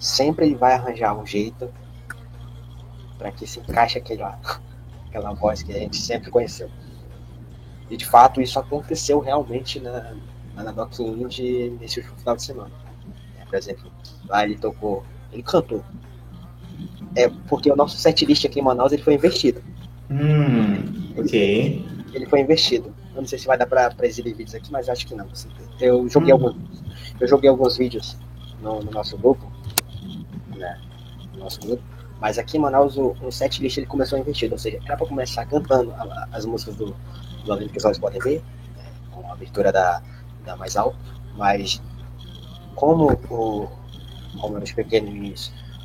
sempre 0.03 0.45
ele 0.45 0.55
vai 0.55 0.74
arranjar 0.74 1.17
um 1.17 1.25
jeito 1.25 1.69
para 3.17 3.31
que 3.31 3.48
se 3.48 3.60
encaixe 3.60 3.98
aquela, 3.98 4.38
aquela 5.07 5.33
voz 5.33 5.63
que 5.63 5.72
a 5.72 5.79
gente 5.79 5.98
sempre 5.98 6.29
conheceu. 6.29 6.69
E 7.89 7.95
de 7.95 8.05
fato 8.05 8.41
isso 8.41 8.60
aconteceu 8.60 9.19
realmente 9.19 9.79
na, 9.79 10.15
na, 10.55 10.72
Doc 10.72 11.00
Indie 11.00 11.69
nesse 11.79 12.00
último 12.00 12.17
final 12.17 12.36
de 12.36 12.43
semana. 12.43 12.72
É, 13.39 13.45
por 13.45 13.55
exemplo, 13.55 13.91
lá 14.27 14.43
ele 14.43 14.57
tocou, 14.57 15.03
ele 15.31 15.43
cantou. 15.43 15.83
É 17.15 17.29
porque 17.48 17.72
o 17.72 17.75
nosso 17.75 17.98
setlist 17.98 18.45
aqui 18.45 18.60
em 18.60 18.63
Manaus 18.63 18.91
ele 18.91 19.03
foi 19.03 19.13
investido. 19.13 19.62
Hum, 20.10 21.13
ok. 21.17 21.86
Ele 22.13 22.25
foi 22.25 22.41
investido. 22.41 22.93
Eu 23.15 23.22
não 23.22 23.27
sei 23.27 23.38
se 23.38 23.45
vai 23.45 23.57
dar 23.57 23.67
pra, 23.67 23.91
pra 23.91 24.07
exibir 24.07 24.33
vídeos 24.33 24.55
aqui, 24.55 24.72
mas 24.72 24.89
acho 24.89 25.05
que 25.05 25.13
não. 25.13 25.27
Eu 25.79 26.10
joguei 26.10 26.33
Hum. 26.33 26.38
alguns. 26.38 26.83
Eu 27.19 27.27
joguei 27.27 27.50
alguns 27.50 27.77
vídeos 27.77 28.17
no, 28.62 28.81
no 28.81 28.91
nosso 28.91 29.17
grupo. 29.17 29.52
Né? 30.55 30.81
No 31.33 31.39
nosso 31.39 31.60
grupo. 31.60 31.83
Mas 32.19 32.38
aqui 32.38 32.57
em 32.57 32.60
Manaus 32.60 32.98
o, 32.98 33.15
o 33.22 33.31
setlist 33.31 33.77
ele 33.77 33.86
começou 33.86 34.17
investido. 34.17 34.53
Ou 34.53 34.60
seja, 34.60 34.79
era 34.86 34.95
pra 34.98 35.05
começar 35.07 35.45
cantando 35.45 35.91
a- 35.91 36.27
as 36.31 36.45
músicas 36.45 36.75
do, 36.75 36.95
do 37.43 37.51
Além 37.51 37.67
que 37.67 37.86
os 37.86 37.98
podem 38.00 38.19
ver, 38.22 38.41
né? 38.77 38.86
com 39.12 39.27
a 39.29 39.33
abertura 39.33 39.72
da, 39.72 40.01
da 40.45 40.55
mais 40.55 40.77
alto. 40.77 40.98
Mas 41.36 41.81
como 42.75 43.12
o 43.29 43.69
como 44.39 44.57
eu 44.57 44.63
expliquei 44.63 45.00
no 45.00 45.33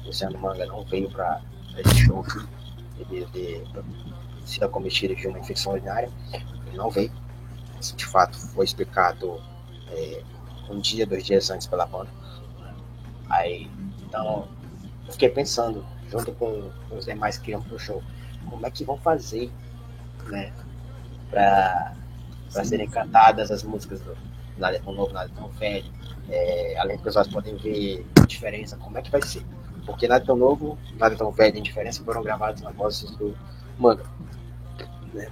Luciano 0.07 0.39
Manga 0.39 0.65
não 0.67 0.85
veio 0.85 1.11
pra 1.11 1.41
desse 1.75 1.97
show 1.99 2.25
de 3.11 3.27
ter 3.27 3.63
sido 4.45 4.65
acometido 4.65 5.15
de 5.15 5.27
uma 5.29 5.39
infecção 5.39 5.73
urinária. 5.73 6.11
Ele 6.67 6.77
não 6.77 6.91
veio. 6.91 7.13
Isso 7.81 7.95
de 7.95 8.07
fato 8.07 8.37
foi 8.39 8.65
explicado 8.65 9.41
é, 9.91 10.23
um 10.71 10.81
dia, 10.81 11.07
dois 11.07 11.25
dias 11.25 11.51
antes 11.51 11.67
pela 11.67 11.87
banda. 11.87 12.11
Aí, 13.29 13.71
então, 14.07 14.49
eu 15.09 15.13
fiquei 15.13 15.31
pensando, 15.31 15.85
junto 16.11 16.33
com 16.33 16.71
os 16.91 17.07
demais 17.07 17.39
que 17.39 17.51
iam 17.51 17.63
pro 17.63 17.79
show, 17.79 18.03
como 18.49 18.65
é 18.67 18.71
que 18.71 18.85
vão 18.85 18.99
fazer, 18.99 19.51
né, 20.27 20.53
pra, 21.31 21.95
pra 22.53 22.65
serem 22.65 22.89
cantadas 22.89 23.51
as 23.51 23.63
músicas 23.63 24.01
do 24.03 24.17
Nada 24.59 24.77
é 24.77 24.81
Tão 24.81 24.93
Novo, 24.93 25.13
Nada 25.13 25.31
é 25.33 25.35
Tão 25.35 25.49
Velho, 25.49 25.91
é, 26.29 26.77
além 26.79 26.99
de 26.99 27.03
que 27.03 27.09
olhos 27.09 27.29
podem 27.29 27.57
ver 27.57 28.07
a 28.21 28.27
diferença, 28.27 28.77
como 28.77 28.99
é 28.99 29.03
que 29.03 29.11
vai 29.11 29.23
ser? 29.23 29.43
Porque 29.87 30.07
Nada 30.07 30.23
é 30.23 30.27
Tão 30.27 30.37
Novo, 30.37 30.79
Nada 30.99 31.15
é 31.15 31.19
Tão 31.19 31.33
Velho 31.33 31.57
e 31.57 31.61
Indiferença 31.61 32.05
foram 32.05 32.23
gravados 32.23 32.61
na 32.61 32.71
voz 32.71 33.01
do 33.17 33.35
Manga, 33.79 34.05
né? 35.15 35.31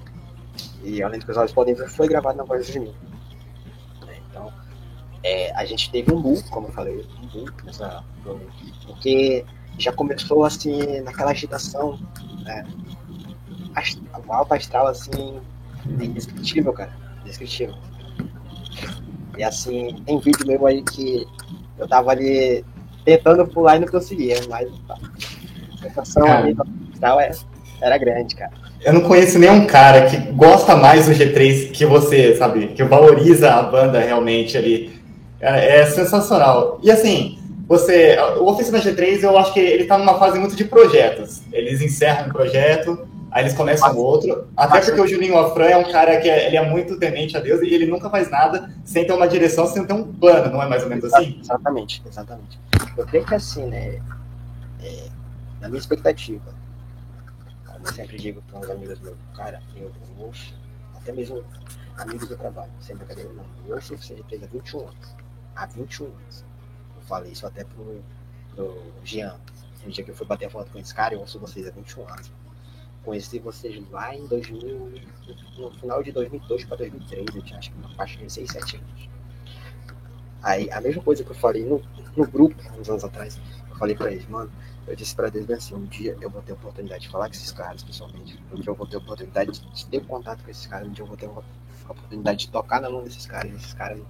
E 0.83 1.03
além 1.03 1.21
de 1.21 1.27
que 1.27 1.33
olhos 1.33 1.53
podem 1.53 1.75
ver, 1.75 1.89
foi 1.89 2.09
gravado 2.09 2.39
na 2.39 2.45
voz 2.45 2.67
de 2.67 2.81
mim. 2.81 2.95
Né? 4.07 4.17
Então, 4.31 4.51
é, 5.23 5.53
a 5.55 5.67
gente 5.67 5.91
teve 5.91 6.15
um 6.15 6.23
boom, 6.23 6.41
como 6.51 6.69
eu 6.69 6.73
falei, 6.73 7.07
um 7.21 7.27
boom 7.27 7.47
nessa 7.65 8.03
porque 8.87 9.45
já 9.79 9.93
começou 9.93 10.45
assim 10.45 11.01
naquela 11.01 11.31
agitação, 11.31 11.99
né? 12.45 12.65
O 14.27 14.33
alto 14.33 14.55
astral 14.55 14.87
assim, 14.87 15.39
indescritível, 16.01 16.73
cara, 16.73 16.91
indescritível. 17.23 17.75
E 19.37 19.45
assim, 19.45 19.95
tem 20.07 20.19
vídeo 20.19 20.47
mesmo 20.47 20.67
aí 20.67 20.83
que 20.83 21.27
eu 21.79 21.87
tava 21.87 22.11
ali 22.11 22.65
tentando 23.05 23.47
pular 23.47 23.77
e 23.77 23.81
não 23.81 23.89
conseguia, 23.89 24.37
mas 24.49 24.69
a 24.89 25.89
sensação 25.89 26.27
ali 26.27 26.55
do 26.55 26.65
astral 26.93 27.21
é, 27.21 27.31
era 27.83 27.99
grande, 27.99 28.35
cara. 28.35 28.53
Eu 28.83 28.93
não 28.95 29.03
conheço 29.03 29.39
nenhum 29.39 29.67
cara 29.67 30.07
que 30.07 30.17
gosta 30.33 30.77
mais 30.77 31.07
do 31.07 31.13
G3 31.13 31.71
que 31.73 31.85
você, 31.85 32.35
sabe? 32.37 32.69
Que 32.69 32.85
valoriza 32.85 33.53
a 33.53 33.63
banda 33.63 34.01
realmente 34.01 34.57
ali. 34.57 35.01
É, 35.41 35.81
é 35.81 35.87
sensacional. 35.87 36.79
E 36.83 36.91
assim, 36.91 37.36
você, 37.69 38.17
o 38.39 38.45
Oficina 38.45 38.79
G3, 38.79 39.23
eu 39.23 39.37
acho 39.37 39.53
que 39.53 39.59
ele 39.59 39.83
está 39.83 39.99
numa 39.99 40.19
fase 40.19 40.39
muito 40.39 40.55
de 40.55 40.65
projetos. 40.65 41.43
Eles 41.53 41.81
encerram 41.81 42.29
um 42.29 42.33
projeto, 42.33 43.09
aí 43.33 43.43
eles 43.43 43.55
começam 43.55 43.89
Mas, 43.89 43.97
outro. 43.97 44.49
Até 44.57 44.81
porque 44.83 45.01
o 45.01 45.07
Juninho 45.07 45.37
Afran 45.37 45.65
é 45.65 45.77
um 45.77 45.91
cara 45.91 46.21
que 46.21 46.31
é, 46.31 46.47
ele 46.47 46.57
é 46.57 46.65
muito 46.65 46.97
temente 46.97 47.37
a 47.37 47.41
Deus 47.41 47.61
e 47.63 47.75
ele 47.75 47.87
nunca 47.87 48.09
faz 48.09 48.31
nada 48.31 48.71
sem 48.85 49.05
ter 49.05 49.13
uma 49.13 49.27
direção, 49.27 49.67
sem 49.67 49.85
ter 49.85 49.93
um 49.93 50.13
plano, 50.13 50.53
não 50.53 50.63
é 50.63 50.69
mais 50.69 50.85
ou 50.85 50.89
menos 50.89 51.13
assim? 51.13 51.41
Exatamente, 51.43 52.03
exatamente. 52.07 52.61
Eu 52.97 53.05
creio 53.05 53.27
que 53.27 53.35
assim, 53.35 53.67
né, 53.67 54.01
é, 54.81 55.09
na 55.61 55.67
minha 55.67 55.81
expectativa, 55.81 56.55
como 57.67 57.85
eu 57.85 57.93
sempre 57.93 58.17
digo 58.17 58.43
para 58.43 58.61
os 58.61 58.71
amigos 58.71 59.01
meus, 59.01 59.17
cara, 59.37 59.61
eu, 59.77 59.91
ouço, 60.21 60.55
até 60.95 61.11
mesmo 61.11 61.43
amigos 61.99 62.29
do 62.29 62.37
trabalho, 62.37 62.71
sem 62.79 62.95
brincadeira, 62.95 63.31
não, 63.33 63.45
eu 63.67 63.75
ouço 63.75 63.95
o 63.95 63.97
G3 63.97 64.45
há 64.45 64.47
21 64.53 64.81
anos. 64.83 65.17
Há 65.57 65.67
21 65.67 66.05
anos 66.05 66.47
falei 67.07 67.33
isso 67.33 67.47
até 67.47 67.65
pro, 67.65 68.03
pro 68.55 68.93
Jean. 69.05 69.39
No 69.85 69.91
dia 69.91 70.05
que 70.05 70.11
eu 70.11 70.15
fui 70.15 70.27
bater 70.27 70.47
a 70.47 70.51
foto 70.51 70.71
com 70.71 70.79
esse 70.79 70.95
cara, 70.95 71.15
eu 71.15 71.21
ouço 71.21 71.39
vocês 71.39 71.67
há 71.67 71.71
21 71.71 72.09
anos. 72.09 72.33
Conheci 73.05 73.39
vocês 73.39 73.89
lá 73.91 74.15
em 74.15 74.27
2000, 74.27 74.93
no 75.59 75.71
final 75.79 76.03
de 76.03 76.11
2002 76.11 76.65
para 76.65 76.77
2003, 76.79 77.37
eu 77.37 77.43
tinha 77.43 77.59
acho 77.59 77.71
que 77.71 77.79
uma 77.79 77.95
faixa 77.95 78.19
de 78.19 78.33
6, 78.33 78.51
7 78.51 78.77
anos. 78.77 79.09
Aí, 80.43 80.71
a 80.71 80.81
mesma 80.81 81.03
coisa 81.03 81.23
que 81.23 81.31
eu 81.31 81.35
falei 81.37 81.65
no, 81.65 81.81
no 82.17 82.27
grupo, 82.27 82.57
uns 82.79 82.89
anos 82.89 83.05
atrás, 83.05 83.41
eu 83.71 83.77
falei 83.77 83.95
pra 83.95 84.11
eles, 84.11 84.29
mano, 84.29 84.51
eu 84.87 84.97
disse 84.97 85.15
pra 85.15 85.29
eles 85.29 85.49
assim, 85.51 85.75
um 85.75 85.85
dia 85.87 86.17
eu 86.21 86.29
vou 86.29 86.43
ter 86.43 86.53
a 86.53 86.55
oportunidade 86.55 87.03
de 87.03 87.09
falar 87.09 87.27
com 87.27 87.35
esses 87.35 87.53
caras 87.53 87.83
pessoalmente, 87.83 88.39
um 88.53 88.57
dia 88.57 88.71
eu 88.71 88.75
vou 88.75 88.87
ter 88.87 88.97
a 88.97 88.99
oportunidade 88.99 89.61
de 89.61 89.87
ter 89.87 90.05
contato 90.05 90.43
com 90.43 90.51
esses 90.51 90.67
caras, 90.67 90.89
um 90.89 90.93
dia 90.93 91.05
eu 91.05 91.09
vou 91.09 91.17
ter 91.17 91.27
a 91.27 91.91
oportunidade 91.91 92.47
de 92.47 92.51
tocar 92.51 92.81
na 92.81 92.91
mão 92.91 93.03
desses 93.03 93.27
caras, 93.27 93.53
esses 93.55 93.75
caras 93.75 94.01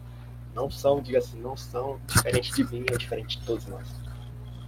não 0.57 0.71
são, 0.71 1.03
diga 1.03 1.19
assim, 1.19 1.39
não 1.39 1.55
são 1.55 2.01
diferentes 2.07 2.57
de 2.57 2.65
mim 2.65 2.87
ou 2.91 2.97
diferentes 2.97 3.37
de 3.37 3.47
todos 3.47 3.67
nós. 3.67 3.87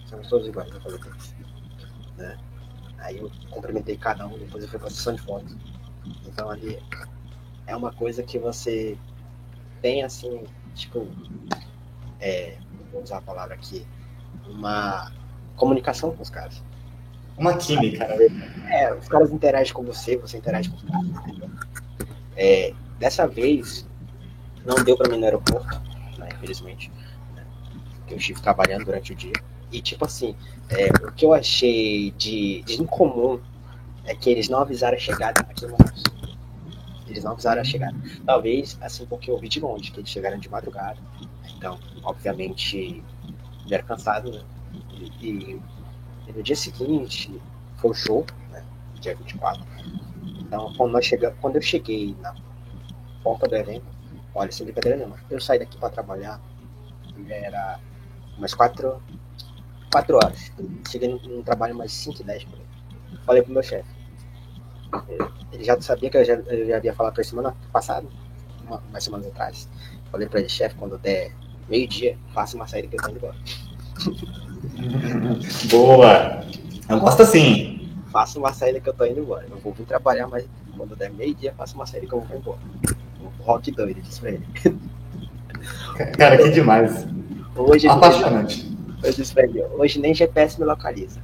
Somos 0.04 0.28
todos 0.28 0.47
iguais, 0.47 0.71
eu 0.71 0.80
falei 0.83 0.99
pra 0.99 1.11
eles. 1.11 1.35
Né? 2.18 2.38
Aí 2.99 3.16
eu 3.16 3.33
cumprimentei 3.50 3.97
cada 3.97 4.26
um, 4.26 4.38
depois 4.38 4.62
eu 4.62 4.68
fui 4.68 4.78
pra 4.78 4.90
sessão 4.90 5.14
de 5.14 5.23
fotos. 5.23 5.57
Então 6.26 6.50
ali 6.50 6.78
é 7.66 7.75
uma 7.75 7.90
coisa 7.90 8.23
que 8.23 8.38
você 8.38 8.99
tem 9.80 10.02
assim, 10.02 10.45
tipo, 10.75 11.09
é, 12.21 12.59
vou 12.92 13.02
usar 13.02 13.18
a 13.18 13.23
palavra 13.23 13.54
aqui, 13.54 13.87
uma 14.47 15.11
comunicação 15.57 16.14
com 16.14 16.23
os 16.23 16.30
caras. 16.30 16.62
Uma 17.38 17.57
química, 17.57 18.07
né? 18.09 18.16
É, 18.71 18.92
os 18.92 19.09
caras 19.09 19.30
interagem 19.30 19.73
com 19.73 19.85
você, 19.85 20.18
você 20.18 20.37
interage 20.37 20.68
com 20.68 20.76
os 20.76 20.83
caras, 20.83 21.07
entendeu? 21.07 21.50
É, 22.37 22.75
dessa 22.99 23.26
vez, 23.26 23.88
não 24.69 24.85
deu 24.85 24.97
para 24.97 25.09
mim 25.09 25.17
no 25.17 25.25
aeroporto, 25.25 25.81
né, 26.19 26.29
infelizmente. 26.35 26.93
Né, 27.35 27.45
eu 28.09 28.19
estive 28.19 28.41
trabalhando 28.41 28.85
durante 28.85 29.13
o 29.13 29.17
dia. 29.17 29.33
E, 29.73 29.81
tipo 29.81 30.05
assim, 30.05 30.37
é, 30.69 30.87
o 31.07 31.13
que 31.13 31.25
eu 31.25 31.33
achei 31.33 32.11
de, 32.13 32.63
de, 32.63 32.81
incomum 32.81 33.41
é 34.05 34.15
que 34.15 34.29
eles 34.29 34.49
não 34.49 34.61
avisaram 34.61 34.97
a 34.97 35.01
chegada 35.01 35.41
aqui 35.41 35.67
no. 35.67 35.77
Eles 37.07 37.25
não 37.25 37.33
avisaram 37.33 37.63
a 37.63 37.65
chegada. 37.65 37.97
Talvez, 38.27 38.79
assim, 38.81 39.07
porque 39.07 39.31
eu 39.31 39.39
vi 39.39 39.49
de 39.49 39.61
longe, 39.61 39.91
que 39.91 40.01
eles 40.01 40.11
chegaram 40.11 40.39
de 40.39 40.51
madrugada. 40.51 40.99
Então, 41.57 41.79
obviamente, 42.03 43.03
vieram 43.67 43.87
cansados, 43.87 44.37
né? 44.37 44.43
E, 44.93 45.27
e, 45.27 45.63
e, 46.29 46.33
no 46.33 46.43
dia 46.43 46.57
seguinte, 46.57 47.33
foi 47.77 47.91
o 47.91 47.95
show, 47.95 48.27
né? 48.51 48.63
Dia 49.01 49.17
24. 49.17 49.63
Então, 50.41 50.73
quando, 50.77 50.93
nós 50.93 51.07
chegamos, 51.07 51.39
quando 51.41 51.57
eu 51.57 51.63
cheguei 51.63 52.15
na 52.21 52.35
porta 53.23 53.49
do 53.49 53.57
evento, 53.57 53.98
Olha, 54.38 54.52
sem 54.52 54.64
brincadeira 54.64 54.97
nenhuma. 54.97 55.16
Eu 55.28 55.40
saí 55.40 55.59
daqui 55.59 55.76
para 55.76 55.90
trabalhar, 55.90 56.40
era 57.28 57.80
umas 58.37 58.54
4, 58.54 59.02
4 59.90 60.16
horas. 60.16 60.52
Cheguei 60.88 61.09
no, 61.09 61.18
no 61.18 61.42
trabalho 61.42 61.75
mais 61.75 61.90
5 61.92 62.23
e 62.23 62.25
10 62.25 62.45
por 62.45 62.54
aí. 62.54 63.18
Falei 63.26 63.42
pro 63.42 63.52
meu 63.52 63.64
chefe. 63.64 63.88
Ele 65.52 65.64
já 65.64 65.80
sabia 65.80 66.09
que 66.09 66.18
eu 66.18 66.25
já, 66.25 66.35
eu 66.35 66.68
já 66.68 66.76
havia 66.76 66.95
falado 66.95 67.14
pra 67.14 67.23
ele 67.23 67.28
semana 67.28 67.57
passada, 67.73 68.07
uma, 68.64 68.80
umas 68.88 69.02
semanas 69.02 69.26
atrás. 69.26 69.68
Falei 70.12 70.28
pra 70.28 70.38
ele, 70.38 70.49
chefe, 70.49 70.76
quando 70.76 70.97
der 70.99 71.33
meio-dia, 71.68 72.16
faça 72.33 72.54
uma 72.54 72.68
saída 72.68 72.87
que 72.87 72.95
eu 72.95 73.02
tô 73.02 73.09
indo 73.09 73.16
embora. 73.16 73.37
Boa! 75.68 76.45
Eu 76.88 77.00
gosto 77.00 77.23
assim. 77.23 77.90
Faça 78.12 78.38
uma 78.38 78.54
saída 78.54 78.78
que 78.78 78.88
eu 78.88 78.95
tô 78.95 79.04
indo 79.04 79.18
embora. 79.18 79.49
Eu 79.50 79.59
vou 79.59 79.73
vir 79.73 79.85
trabalhar, 79.85 80.28
mas 80.28 80.47
quando 80.76 80.95
der 80.95 81.11
meio-dia, 81.11 81.52
faça 81.54 81.75
uma 81.75 81.87
saída 81.87 82.07
que 82.07 82.14
eu 82.14 82.21
vou 82.21 82.38
embora 82.38 82.61
rock 83.41 83.71
doido, 83.71 84.01
disse 84.01 84.21
pra 84.21 84.31
ele. 84.31 84.47
Cara, 86.17 86.39
que 86.39 86.51
demais. 86.51 87.07
Hoje, 87.57 87.89
Apaixonante. 87.89 88.69
Eu 89.03 89.13
disse 89.13 89.33
pra 89.33 89.45
ele, 89.45 89.63
hoje 89.79 90.01
nem 90.01 90.13
GPS 90.13 90.59
me 90.59 90.67
localiza. 90.67 91.21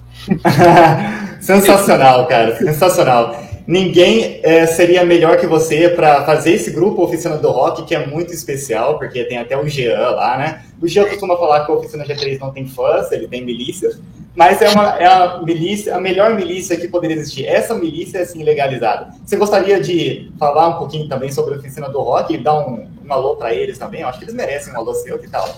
sensacional, 1.40 2.26
cara, 2.26 2.56
sensacional. 2.56 3.36
Ninguém 3.66 4.40
é, 4.42 4.66
seria 4.66 5.04
melhor 5.04 5.38
que 5.38 5.46
você 5.46 5.88
para 5.88 6.24
fazer 6.24 6.52
esse 6.52 6.70
grupo 6.70 7.02
Oficina 7.02 7.36
do 7.36 7.50
Rock, 7.50 7.84
que 7.84 7.94
é 7.94 8.06
muito 8.06 8.32
especial, 8.32 8.98
porque 8.98 9.24
tem 9.24 9.38
até 9.38 9.56
o 9.58 9.66
Jean 9.66 10.10
lá, 10.10 10.36
né? 10.36 10.62
O 10.80 10.86
Jean 10.86 11.06
costuma 11.06 11.36
falar 11.36 11.64
que 11.64 11.72
a 11.72 11.74
Oficina 11.74 12.04
G3 12.04 12.38
não 12.38 12.52
tem 12.52 12.66
fãs, 12.66 13.10
ele 13.10 13.26
tem 13.26 13.44
milícias, 13.44 13.98
mas 14.34 14.60
é, 14.60 14.68
uma, 14.70 14.96
é 14.96 15.06
a 15.06 15.40
milícia, 15.42 15.96
a 15.96 16.00
melhor 16.00 16.34
milícia 16.34 16.76
que 16.76 16.88
poderia 16.88 17.16
existir. 17.16 17.46
Essa 17.46 17.72
milícia 17.74 18.18
é 18.18 18.22
assim 18.22 18.42
legalizada. 18.42 19.14
Você 19.24 19.36
gostaria 19.36 19.80
de 19.80 20.32
falar 20.38 20.70
um 20.70 20.78
pouquinho 20.78 21.08
também 21.08 21.30
sobre 21.30 21.54
a 21.54 21.58
oficina 21.58 21.88
do 21.88 22.00
rock 22.00 22.34
e 22.34 22.38
dar 22.38 22.66
um, 22.66 22.90
um 23.04 23.12
alô 23.12 23.36
para 23.36 23.54
eles 23.54 23.78
também? 23.78 24.00
Eu 24.00 24.08
acho 24.08 24.18
que 24.18 24.24
eles 24.24 24.34
merecem 24.34 24.72
um 24.72 24.76
alô 24.76 24.92
seu, 24.94 25.20
que 25.20 25.28
tal? 25.28 25.48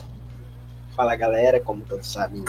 Fala 0.95 1.17
galera, 1.17 1.59
como 1.59 1.81
todos 1.83 2.07
sabem, 2.11 2.41
né, 2.41 2.47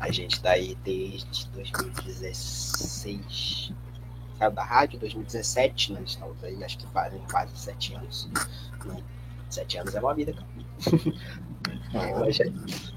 a 0.00 0.10
gente 0.10 0.42
tá 0.42 0.50
aí 0.50 0.76
desde 0.84 1.48
2016. 1.54 3.72
Saiu 4.36 4.50
da 4.50 4.64
rádio, 4.64 4.98
2017, 4.98 5.92
nós 5.92 6.10
estamos 6.10 6.42
aí, 6.42 6.64
acho 6.64 6.78
que 6.78 6.86
fazem 6.88 7.20
quase 7.30 7.56
sete 7.56 7.94
anos. 7.94 8.28
Né? 8.84 8.96
Sete 9.50 9.78
anos 9.78 9.94
é 9.94 10.00
uma 10.00 10.14
vida, 10.14 10.32
cara. 10.32 10.46
nós, 12.18 12.36
já, 12.36 12.44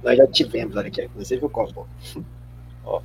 nós 0.03 0.17
já 0.17 0.27
tivemos, 0.27 0.75
olha 0.75 0.87
aqui, 0.87 1.03
inclusive 1.03 1.45
o 1.45 1.49
copo. 1.49 1.87
Ó. 2.85 3.01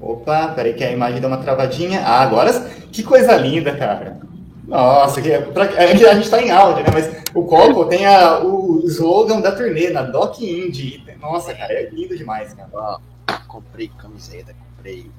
Opa, 0.00 0.48
peraí 0.48 0.72
que 0.72 0.82
a 0.82 0.92
imagem 0.92 1.20
deu 1.20 1.28
uma 1.28 1.38
travadinha. 1.38 2.00
Ah, 2.00 2.22
agora 2.22 2.52
que 2.90 3.02
coisa 3.02 3.36
linda, 3.36 3.76
cara. 3.76 4.18
Nossa, 4.66 5.20
que, 5.20 5.36
pra, 5.52 5.64
a 5.64 5.86
gente 5.86 6.22
está 6.22 6.40
em 6.40 6.50
áudio, 6.50 6.84
né? 6.84 6.90
Mas 6.92 7.34
o 7.34 7.44
copo 7.44 7.84
tem 7.86 8.06
a, 8.06 8.38
o 8.38 8.80
slogan 8.86 9.40
da 9.40 9.52
turnê, 9.52 9.90
na 9.90 10.02
Doc 10.02 10.40
Indie. 10.40 11.04
Nossa, 11.20 11.52
cara, 11.54 11.72
é 11.72 11.90
lindo 11.90 12.16
demais, 12.16 12.54
cara. 12.54 12.70
Ó, 12.72 12.98
comprei 13.46 13.88
camiseta, 13.88 14.54
comprei 14.54 15.10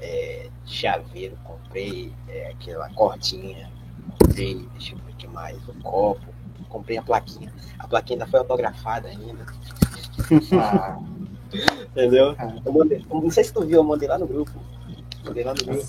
é, 0.00 0.48
chaveiro, 0.66 1.38
comprei 1.44 2.12
é, 2.28 2.50
aquela 2.50 2.90
cordinha, 2.90 3.70
comprei, 4.20 4.66
deixa 4.72 4.94
eu 4.94 4.98
ver 4.98 5.12
o 5.12 5.16
que 5.16 5.28
mais, 5.28 5.56
o 5.68 5.74
copo, 5.82 6.26
comprei 6.66 6.98
a 6.98 7.02
plaquinha. 7.02 7.52
A 7.78 7.86
plaquinha 7.86 8.16
ainda 8.16 8.30
foi 8.30 8.40
autografada 8.40 9.08
ainda. 9.08 9.46
Ah. 10.60 10.98
Entendeu? 11.92 12.34
Ah. 12.38 12.54
Eu 12.64 12.72
mandei, 12.72 13.04
não 13.10 13.30
sei 13.30 13.44
se 13.44 13.52
tu 13.52 13.64
viu, 13.64 13.78
eu 13.78 13.84
mandei 13.84 14.08
lá 14.08 14.18
no 14.18 14.26
grupo. 14.26 14.52
Mandei 15.24 15.44
lá 15.44 15.54
no 15.54 15.72
meu. 15.72 15.82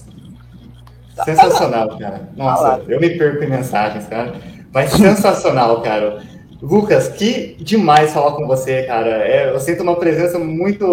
Sensacional, 1.26 1.98
cara. 1.98 2.30
Nossa, 2.36 2.84
eu 2.88 3.00
me 3.00 3.18
perco 3.18 3.44
em 3.44 3.50
mensagens, 3.50 4.08
cara. 4.08 4.40
Mas 4.72 4.92
sensacional, 4.92 5.82
cara. 5.82 6.22
Lucas, 6.62 7.08
que 7.10 7.56
demais 7.60 8.14
falar 8.14 8.32
com 8.36 8.48
você, 8.48 8.84
cara. 8.84 9.28
É, 9.28 9.50
eu 9.52 9.60
sinto 9.60 9.84
uma 9.84 9.96
presença 9.96 10.40
muito 10.40 10.86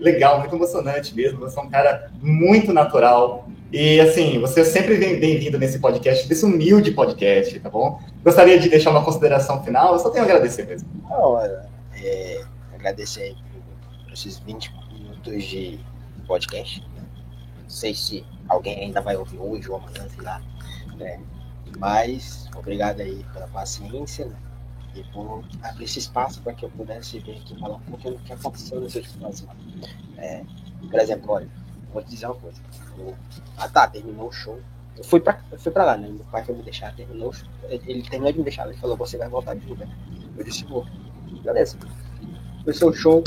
legal, 0.00 0.40
muito 0.40 0.54
emocionante 0.54 1.14
mesmo. 1.14 1.40
Você 1.40 1.58
é 1.58 1.62
um 1.62 1.70
cara 1.70 2.10
muito 2.20 2.72
natural. 2.72 3.48
E, 3.72 3.98
assim, 4.00 4.38
você 4.38 4.60
é 4.60 4.64
sempre 4.64 4.98
bem-vindo 4.98 5.58
nesse 5.58 5.78
podcast, 5.78 6.28
desse 6.28 6.44
humilde 6.44 6.90
podcast, 6.90 7.58
tá 7.58 7.70
bom? 7.70 7.98
Gostaria 8.22 8.58
de 8.58 8.68
deixar 8.68 8.90
uma 8.90 9.02
consideração 9.02 9.64
final, 9.64 9.94
eu 9.94 9.98
só 9.98 10.10
tenho 10.10 10.24
a 10.24 10.26
agradecer 10.26 10.66
mesmo. 10.66 10.86
Não, 11.08 11.40
é, 11.40 12.44
agradecer 12.74 13.34
por 14.04 14.12
esses 14.12 14.38
20 14.40 14.70
minutos 14.92 15.44
de 15.44 15.80
podcast. 16.26 16.86
Não 17.62 17.70
sei 17.70 17.94
se 17.94 18.22
alguém 18.46 18.78
ainda 18.78 19.00
vai 19.00 19.16
ouvir 19.16 19.38
hoje 19.38 19.70
ou 19.70 19.76
amanhã, 19.76 20.06
sei 20.06 20.22
lá. 20.22 20.42
Né? 20.98 21.18
Mas, 21.78 22.50
obrigado 22.54 23.00
aí 23.00 23.24
pela 23.32 23.46
paciência, 23.46 24.26
né? 24.26 24.36
e 24.94 25.02
por 25.04 25.42
abrir 25.62 25.84
esse 25.84 25.98
espaço 25.98 26.42
para 26.42 26.52
que 26.52 26.66
eu 26.66 26.68
pudesse 26.68 27.18
vir 27.20 27.38
aqui 27.38 27.58
falar 27.58 27.76
um 27.76 27.80
pouquinho 27.80 28.18
do 28.18 28.22
que 28.22 28.34
aconteceu 28.34 28.82
nesse 28.82 28.98
último 28.98 29.32
semana. 29.32 29.58
É, 30.18 30.42
por 30.90 31.00
exemplo, 31.00 31.32
olha, 31.32 31.48
vou 31.92 32.02
te 32.02 32.10
dizer 32.10 32.26
uma 32.26 32.34
coisa. 32.34 32.60
Ah 33.56 33.68
tá, 33.68 33.86
terminou 33.88 34.28
o 34.28 34.32
show. 34.32 34.58
Eu 34.96 35.04
fui 35.04 35.20
pra, 35.20 35.40
eu 35.50 35.58
fui 35.58 35.72
pra 35.72 35.84
lá, 35.84 35.96
né? 35.96 36.08
Meu 36.08 36.24
pai 36.30 36.44
foi 36.44 36.54
me 36.54 36.62
deixar, 36.62 36.94
terminou 36.94 37.30
o 37.30 37.32
show. 37.32 37.48
Ele, 37.64 38.02
terminou 38.02 38.32
de 38.32 38.38
me 38.38 38.44
deixar, 38.44 38.66
ele 38.66 38.76
falou, 38.76 38.96
você 38.96 39.16
vai 39.16 39.28
voltar 39.28 39.54
de 39.54 39.70
Uber. 39.70 39.88
Eu 40.36 40.44
disse, 40.44 40.64
vou. 40.64 40.86
Beleza. 41.42 41.78
Foi 42.64 42.72
seu 42.72 42.92
show. 42.92 43.24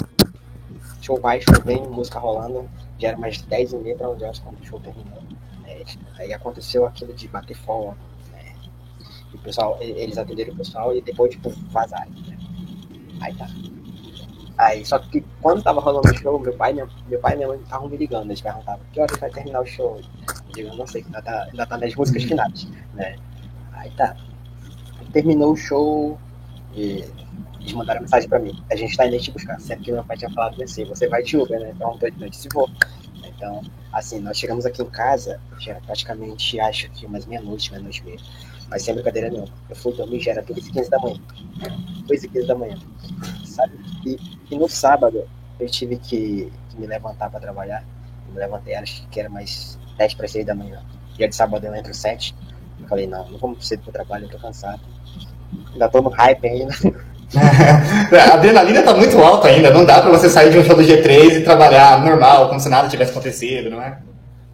Show 1.01 1.19
vai, 1.19 1.41
show 1.41 1.61
vem, 1.63 1.87
música 1.87 2.19
rolando. 2.19 2.69
Já 2.99 3.09
era 3.09 3.17
mais 3.17 3.37
de 3.37 3.47
10 3.47 3.73
e 3.73 3.77
meia 3.77 3.95
pra 3.95 4.09
11 4.09 4.23
horas 4.23 4.39
quando 4.39 4.59
o 4.59 4.65
show 4.65 4.79
terminou. 4.79 5.23
É, 5.65 5.83
aí 6.17 6.33
aconteceu 6.33 6.85
aquilo 6.85 7.13
de 7.13 7.27
bater 7.27 7.55
foto, 7.55 7.97
o 9.35 9.37
pessoal, 9.39 9.77
eles 9.81 10.17
atenderam 10.17 10.53
o 10.53 10.57
pessoal 10.57 10.95
e 10.95 11.01
depois, 11.01 11.31
tipo, 11.31 11.49
vazaram. 11.69 12.09
Né? 12.11 12.37
Aí 13.21 13.33
tá. 13.35 13.47
Aí, 14.57 14.85
só 14.85 14.97
que 14.99 15.23
quando 15.41 15.61
tava 15.61 15.81
rolando 15.81 16.09
o 16.09 16.17
show, 16.17 16.39
meu 16.39 16.53
pai, 16.53 16.71
minha, 16.73 16.87
meu 17.07 17.19
pai 17.19 17.33
e 17.33 17.35
minha 17.37 17.47
mãe 17.49 17.59
estavam 17.59 17.89
me 17.89 17.97
ligando, 17.97 18.27
eles 18.27 18.41
perguntavam, 18.41 18.79
que 18.91 19.01
hora 19.01 19.17
vai 19.17 19.29
terminar 19.29 19.61
o 19.61 19.65
show? 19.65 19.99
Eu 19.99 20.53
digo, 20.53 20.75
não 20.75 20.87
sei, 20.87 21.03
ainda 21.03 21.21
tá, 21.21 21.43
ainda 21.43 21.65
tá 21.65 21.77
nas 21.77 21.93
músicas 21.93 22.23
uhum. 22.23 22.29
finais, 22.29 22.67
né? 22.93 23.15
Aí 23.73 23.91
tá. 23.91 24.15
Terminou 25.11 25.53
o 25.53 25.57
show 25.57 26.17
e 26.73 27.05
eles 27.59 27.73
mandaram 27.73 28.01
mensagem 28.01 28.29
pra 28.29 28.39
mim. 28.39 28.63
A 28.71 28.75
gente 28.75 28.95
tá 28.95 29.05
indo 29.07 29.19
te 29.19 29.31
buscar. 29.31 29.59
Sempre 29.59 29.85
que 29.85 29.91
meu 29.91 30.03
pai 30.03 30.17
tinha 30.17 30.31
falado 30.31 30.61
assim, 30.63 30.85
você 30.85 31.07
vai 31.07 31.23
de 31.23 31.37
Uber, 31.37 31.59
né? 31.59 31.71
Então 31.75 31.97
eu 32.01 32.29
disse, 32.29 32.47
vou. 32.53 32.69
Então, 33.25 33.61
assim, 33.91 34.19
nós 34.19 34.37
chegamos 34.37 34.65
aqui 34.65 34.81
em 34.81 34.89
casa, 34.89 35.41
já 35.59 35.75
praticamente 35.81 36.59
acho 36.59 36.89
que 36.91 37.05
umas 37.05 37.25
meia-noite, 37.25 37.71
meia-noite 37.71 38.03
mesmo. 38.05 38.25
Mas 38.69 38.83
sem 38.83 38.93
brincadeira 38.93 39.29
nenhuma. 39.29 39.49
Eu 39.69 39.75
fui 39.75 39.93
dormir 39.93 40.21
já 40.21 40.31
era 40.31 40.41
2 40.41 40.67
e 40.67 40.71
15 40.71 40.89
da 40.89 40.99
manhã. 40.99 41.19
2 42.07 42.23
e 42.23 42.29
15 42.29 42.47
da 42.47 42.55
manhã. 42.55 42.77
Sabe? 43.55 43.73
E, 44.05 44.17
e 44.51 44.57
no 44.57 44.67
sábado 44.67 45.23
eu 45.59 45.67
tive 45.67 45.97
que, 45.97 46.51
que 46.69 46.77
me 46.77 46.85
levantar 46.85 47.29
para 47.29 47.39
trabalhar. 47.39 47.83
Eu 48.27 48.33
me 48.33 48.39
levantei, 48.39 48.75
acho 48.75 49.07
que 49.07 49.19
era 49.19 49.29
mais 49.29 49.79
10 49.97 50.13
para 50.15 50.27
6 50.27 50.45
da 50.45 50.53
manhã. 50.53 50.81
Dia 51.15 51.29
de 51.29 51.35
sábado 51.35 51.65
eu 51.65 51.73
entro 51.73 51.93
7. 51.93 52.35
Eu 52.81 52.87
falei, 52.87 53.07
não, 53.07 53.29
não 53.29 53.37
vamos 53.37 53.65
cedo 53.65 53.83
pro 53.83 53.93
trabalho, 53.93 54.25
eu 54.25 54.29
tô 54.29 54.37
cansado. 54.37 54.81
Ainda 55.71 55.87
tô 55.87 56.01
no 56.01 56.09
hype 56.09 56.45
ainda. 56.45 56.73
a 58.19 58.33
adrenalina 58.33 58.83
tá 58.83 58.93
muito 58.93 59.17
alta 59.19 59.47
ainda, 59.47 59.71
não 59.71 59.85
dá 59.85 60.01
para 60.01 60.11
você 60.11 60.29
sair 60.29 60.51
de 60.51 60.59
um 60.59 60.63
show 60.63 60.75
do 60.75 60.83
G3 60.83 61.37
e 61.37 61.43
trabalhar 61.43 62.03
normal, 62.03 62.49
como 62.49 62.59
se 62.59 62.69
nada 62.69 62.89
tivesse 62.89 63.11
acontecido, 63.11 63.69
não 63.69 63.81
é? 63.81 63.99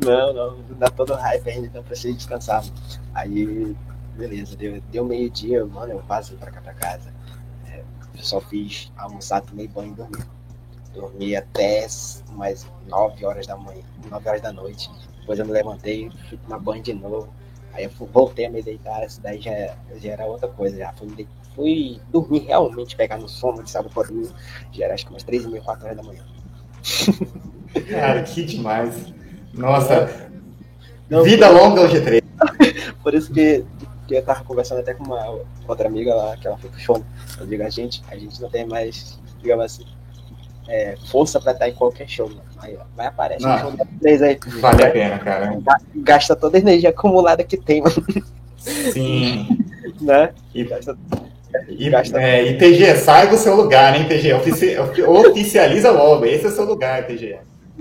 Não, 0.04 0.34
não, 0.34 0.58
dá 0.78 0.88
todo 0.88 1.14
hype 1.14 1.50
ainda, 1.50 1.68
então 1.68 1.84
preciso 1.84 2.16
descansar. 2.16 2.64
Aí 3.14 3.76
beleza, 4.16 4.56
deu, 4.56 4.82
deu 4.92 5.06
meio-dia, 5.06 5.66
mano, 5.66 5.94
eu 5.94 6.04
passei 6.08 6.38
pra 6.38 6.52
cá 6.52 6.62
pra 6.62 6.74
casa. 6.74 7.10
É, 8.22 8.24
eu 8.24 8.24
só 8.24 8.40
fiz 8.40 8.92
almoçar, 8.98 9.42
tomei 9.42 9.68
banho 9.68 9.92
e 9.92 9.96
dormi. 9.96 10.24
Dormi 10.94 11.36
até 11.36 11.88
mais 12.34 12.68
9 12.88 13.26
horas 13.26 13.48
da 13.48 13.58
manhã, 13.58 13.82
9 14.10 14.30
horas 14.30 14.42
da 14.42 14.52
noite. 14.52 14.90
Depois 15.20 15.40
eu 15.40 15.46
me 15.46 15.52
levantei, 15.52 16.10
fui 16.30 16.38
tomar 16.38 16.60
banho 16.60 16.84
de 16.84 16.94
novo. 16.94 17.34
Aí 17.74 17.86
eu 17.86 17.90
fui, 17.90 18.08
voltei 18.12 18.46
a 18.46 18.50
me 18.50 18.62
deitar, 18.62 19.06
isso 19.06 19.22
daí 19.22 19.40
já, 19.40 19.52
já 19.96 20.12
era 20.12 20.26
outra 20.26 20.50
coisa. 20.50 20.78
Já 20.78 20.94
fui, 20.94 21.28
fui 21.56 22.02
dormir 22.12 22.40
realmente, 22.40 22.96
pegar 22.96 23.18
no 23.18 23.30
sono 23.30 23.64
de 23.64 23.72
sábado 23.72 23.94
por 23.94 24.08
domingo. 24.08 24.34
Já 24.72 24.86
era 24.86 24.94
acho 24.94 25.06
que 25.06 25.12
umas 25.12 25.24
3 25.24 25.46
e 25.46 25.48
meia, 25.48 25.64
4 25.64 25.86
horas 25.86 25.98
da 25.98 26.04
manhã. 26.04 26.24
Cara, 27.90 28.24
que 28.24 28.44
demais. 28.44 29.14
Nossa. 29.54 30.30
Não, 31.10 31.24
Vida 31.24 31.50
longa 31.50 31.82
ao 31.82 31.88
G3. 31.90 32.22
Por 33.02 33.14
isso 33.14 33.32
que 33.34 33.66
que 34.12 34.18
eu 34.18 34.26
tava 34.26 34.44
conversando 34.44 34.80
até 34.80 34.94
com 34.94 35.04
uma 35.04 35.40
outra 35.68 35.88
amiga 35.88 36.14
lá, 36.14 36.36
que 36.36 36.46
ela 36.46 36.58
foi 36.58 36.70
pro 36.70 36.80
show. 36.80 37.04
Eu 37.40 37.46
digo, 37.46 37.64
a 37.64 37.70
gente, 37.70 38.04
a 38.10 38.16
gente 38.16 38.42
não 38.42 38.50
tem 38.50 38.66
mais, 38.66 39.20
digamos 39.42 39.66
assim, 39.66 39.86
é, 40.68 40.96
força 41.10 41.40
pra 41.40 41.54
estar 41.54 41.70
em 41.70 41.74
qualquer 41.74 42.08
show. 42.08 42.30
Né? 42.30 42.42
Aí, 42.60 42.78
ó, 42.80 42.84
vai 42.96 43.08
aparecer 43.08 43.48
um 43.48 43.60
show 43.60 43.74
três 44.02 44.22
aí. 44.22 44.38
Vale 44.60 44.84
a 44.84 44.92
pena, 44.92 45.20
cara. 45.20 45.60
Gasta 45.96 46.36
toda 46.36 46.58
a 46.58 46.60
energia 46.60 46.90
acumulada 46.90 47.44
que 47.44 47.58
tem, 47.58 47.82
mano. 47.82 47.96
Sim. 48.58 49.48
né? 50.02 50.34
E, 50.54 50.64
gasta, 50.66 50.98
e, 51.70 51.90
gasta 51.90 52.22
é, 52.22 52.46
e 52.46 52.58
TG, 52.58 52.96
sai 52.98 53.30
do 53.30 53.38
seu 53.38 53.56
lugar, 53.56 53.96
hein, 53.96 54.08
TG? 54.08 54.34
Ofici, 54.34 54.76
oficializa 54.78 55.92
logo, 55.92 56.26
esse 56.26 56.46
é 56.46 56.50
o 56.50 56.52
seu 56.52 56.66
lugar, 56.66 57.08
TG. 57.08 57.40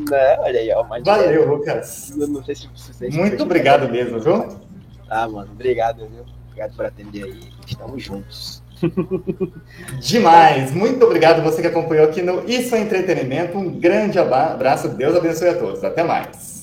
Né? 0.08 0.36
Olha 0.38 0.60
aí, 0.60 0.72
ó. 0.72 0.84
Valeu, 1.04 1.46
Lucas. 1.48 2.12
Não 2.16 2.42
sei 2.44 2.54
se 2.54 2.68
vocês 2.68 3.14
Muito 3.14 3.42
obrigado 3.42 3.90
mesmo, 3.90 4.20
viu? 4.20 4.69
Ah, 5.10 5.28
mano, 5.28 5.50
obrigado, 5.52 6.08
viu? 6.08 6.24
Obrigado 6.46 6.76
por 6.76 6.86
atender 6.86 7.24
aí. 7.24 7.40
Estamos 7.66 8.02
juntos. 8.02 8.62
Demais! 10.00 10.72
Muito 10.72 11.04
obrigado 11.04 11.42
você 11.42 11.60
que 11.60 11.66
acompanhou 11.66 12.06
aqui 12.06 12.22
no 12.22 12.48
Isso 12.48 12.74
é 12.74 12.80
Entretenimento. 12.80 13.58
Um 13.58 13.78
grande 13.78 14.18
abraço, 14.18 14.88
Deus 14.90 15.16
abençoe 15.16 15.48
a 15.48 15.58
todos. 15.58 15.82
Até 15.82 16.04
mais. 16.04 16.60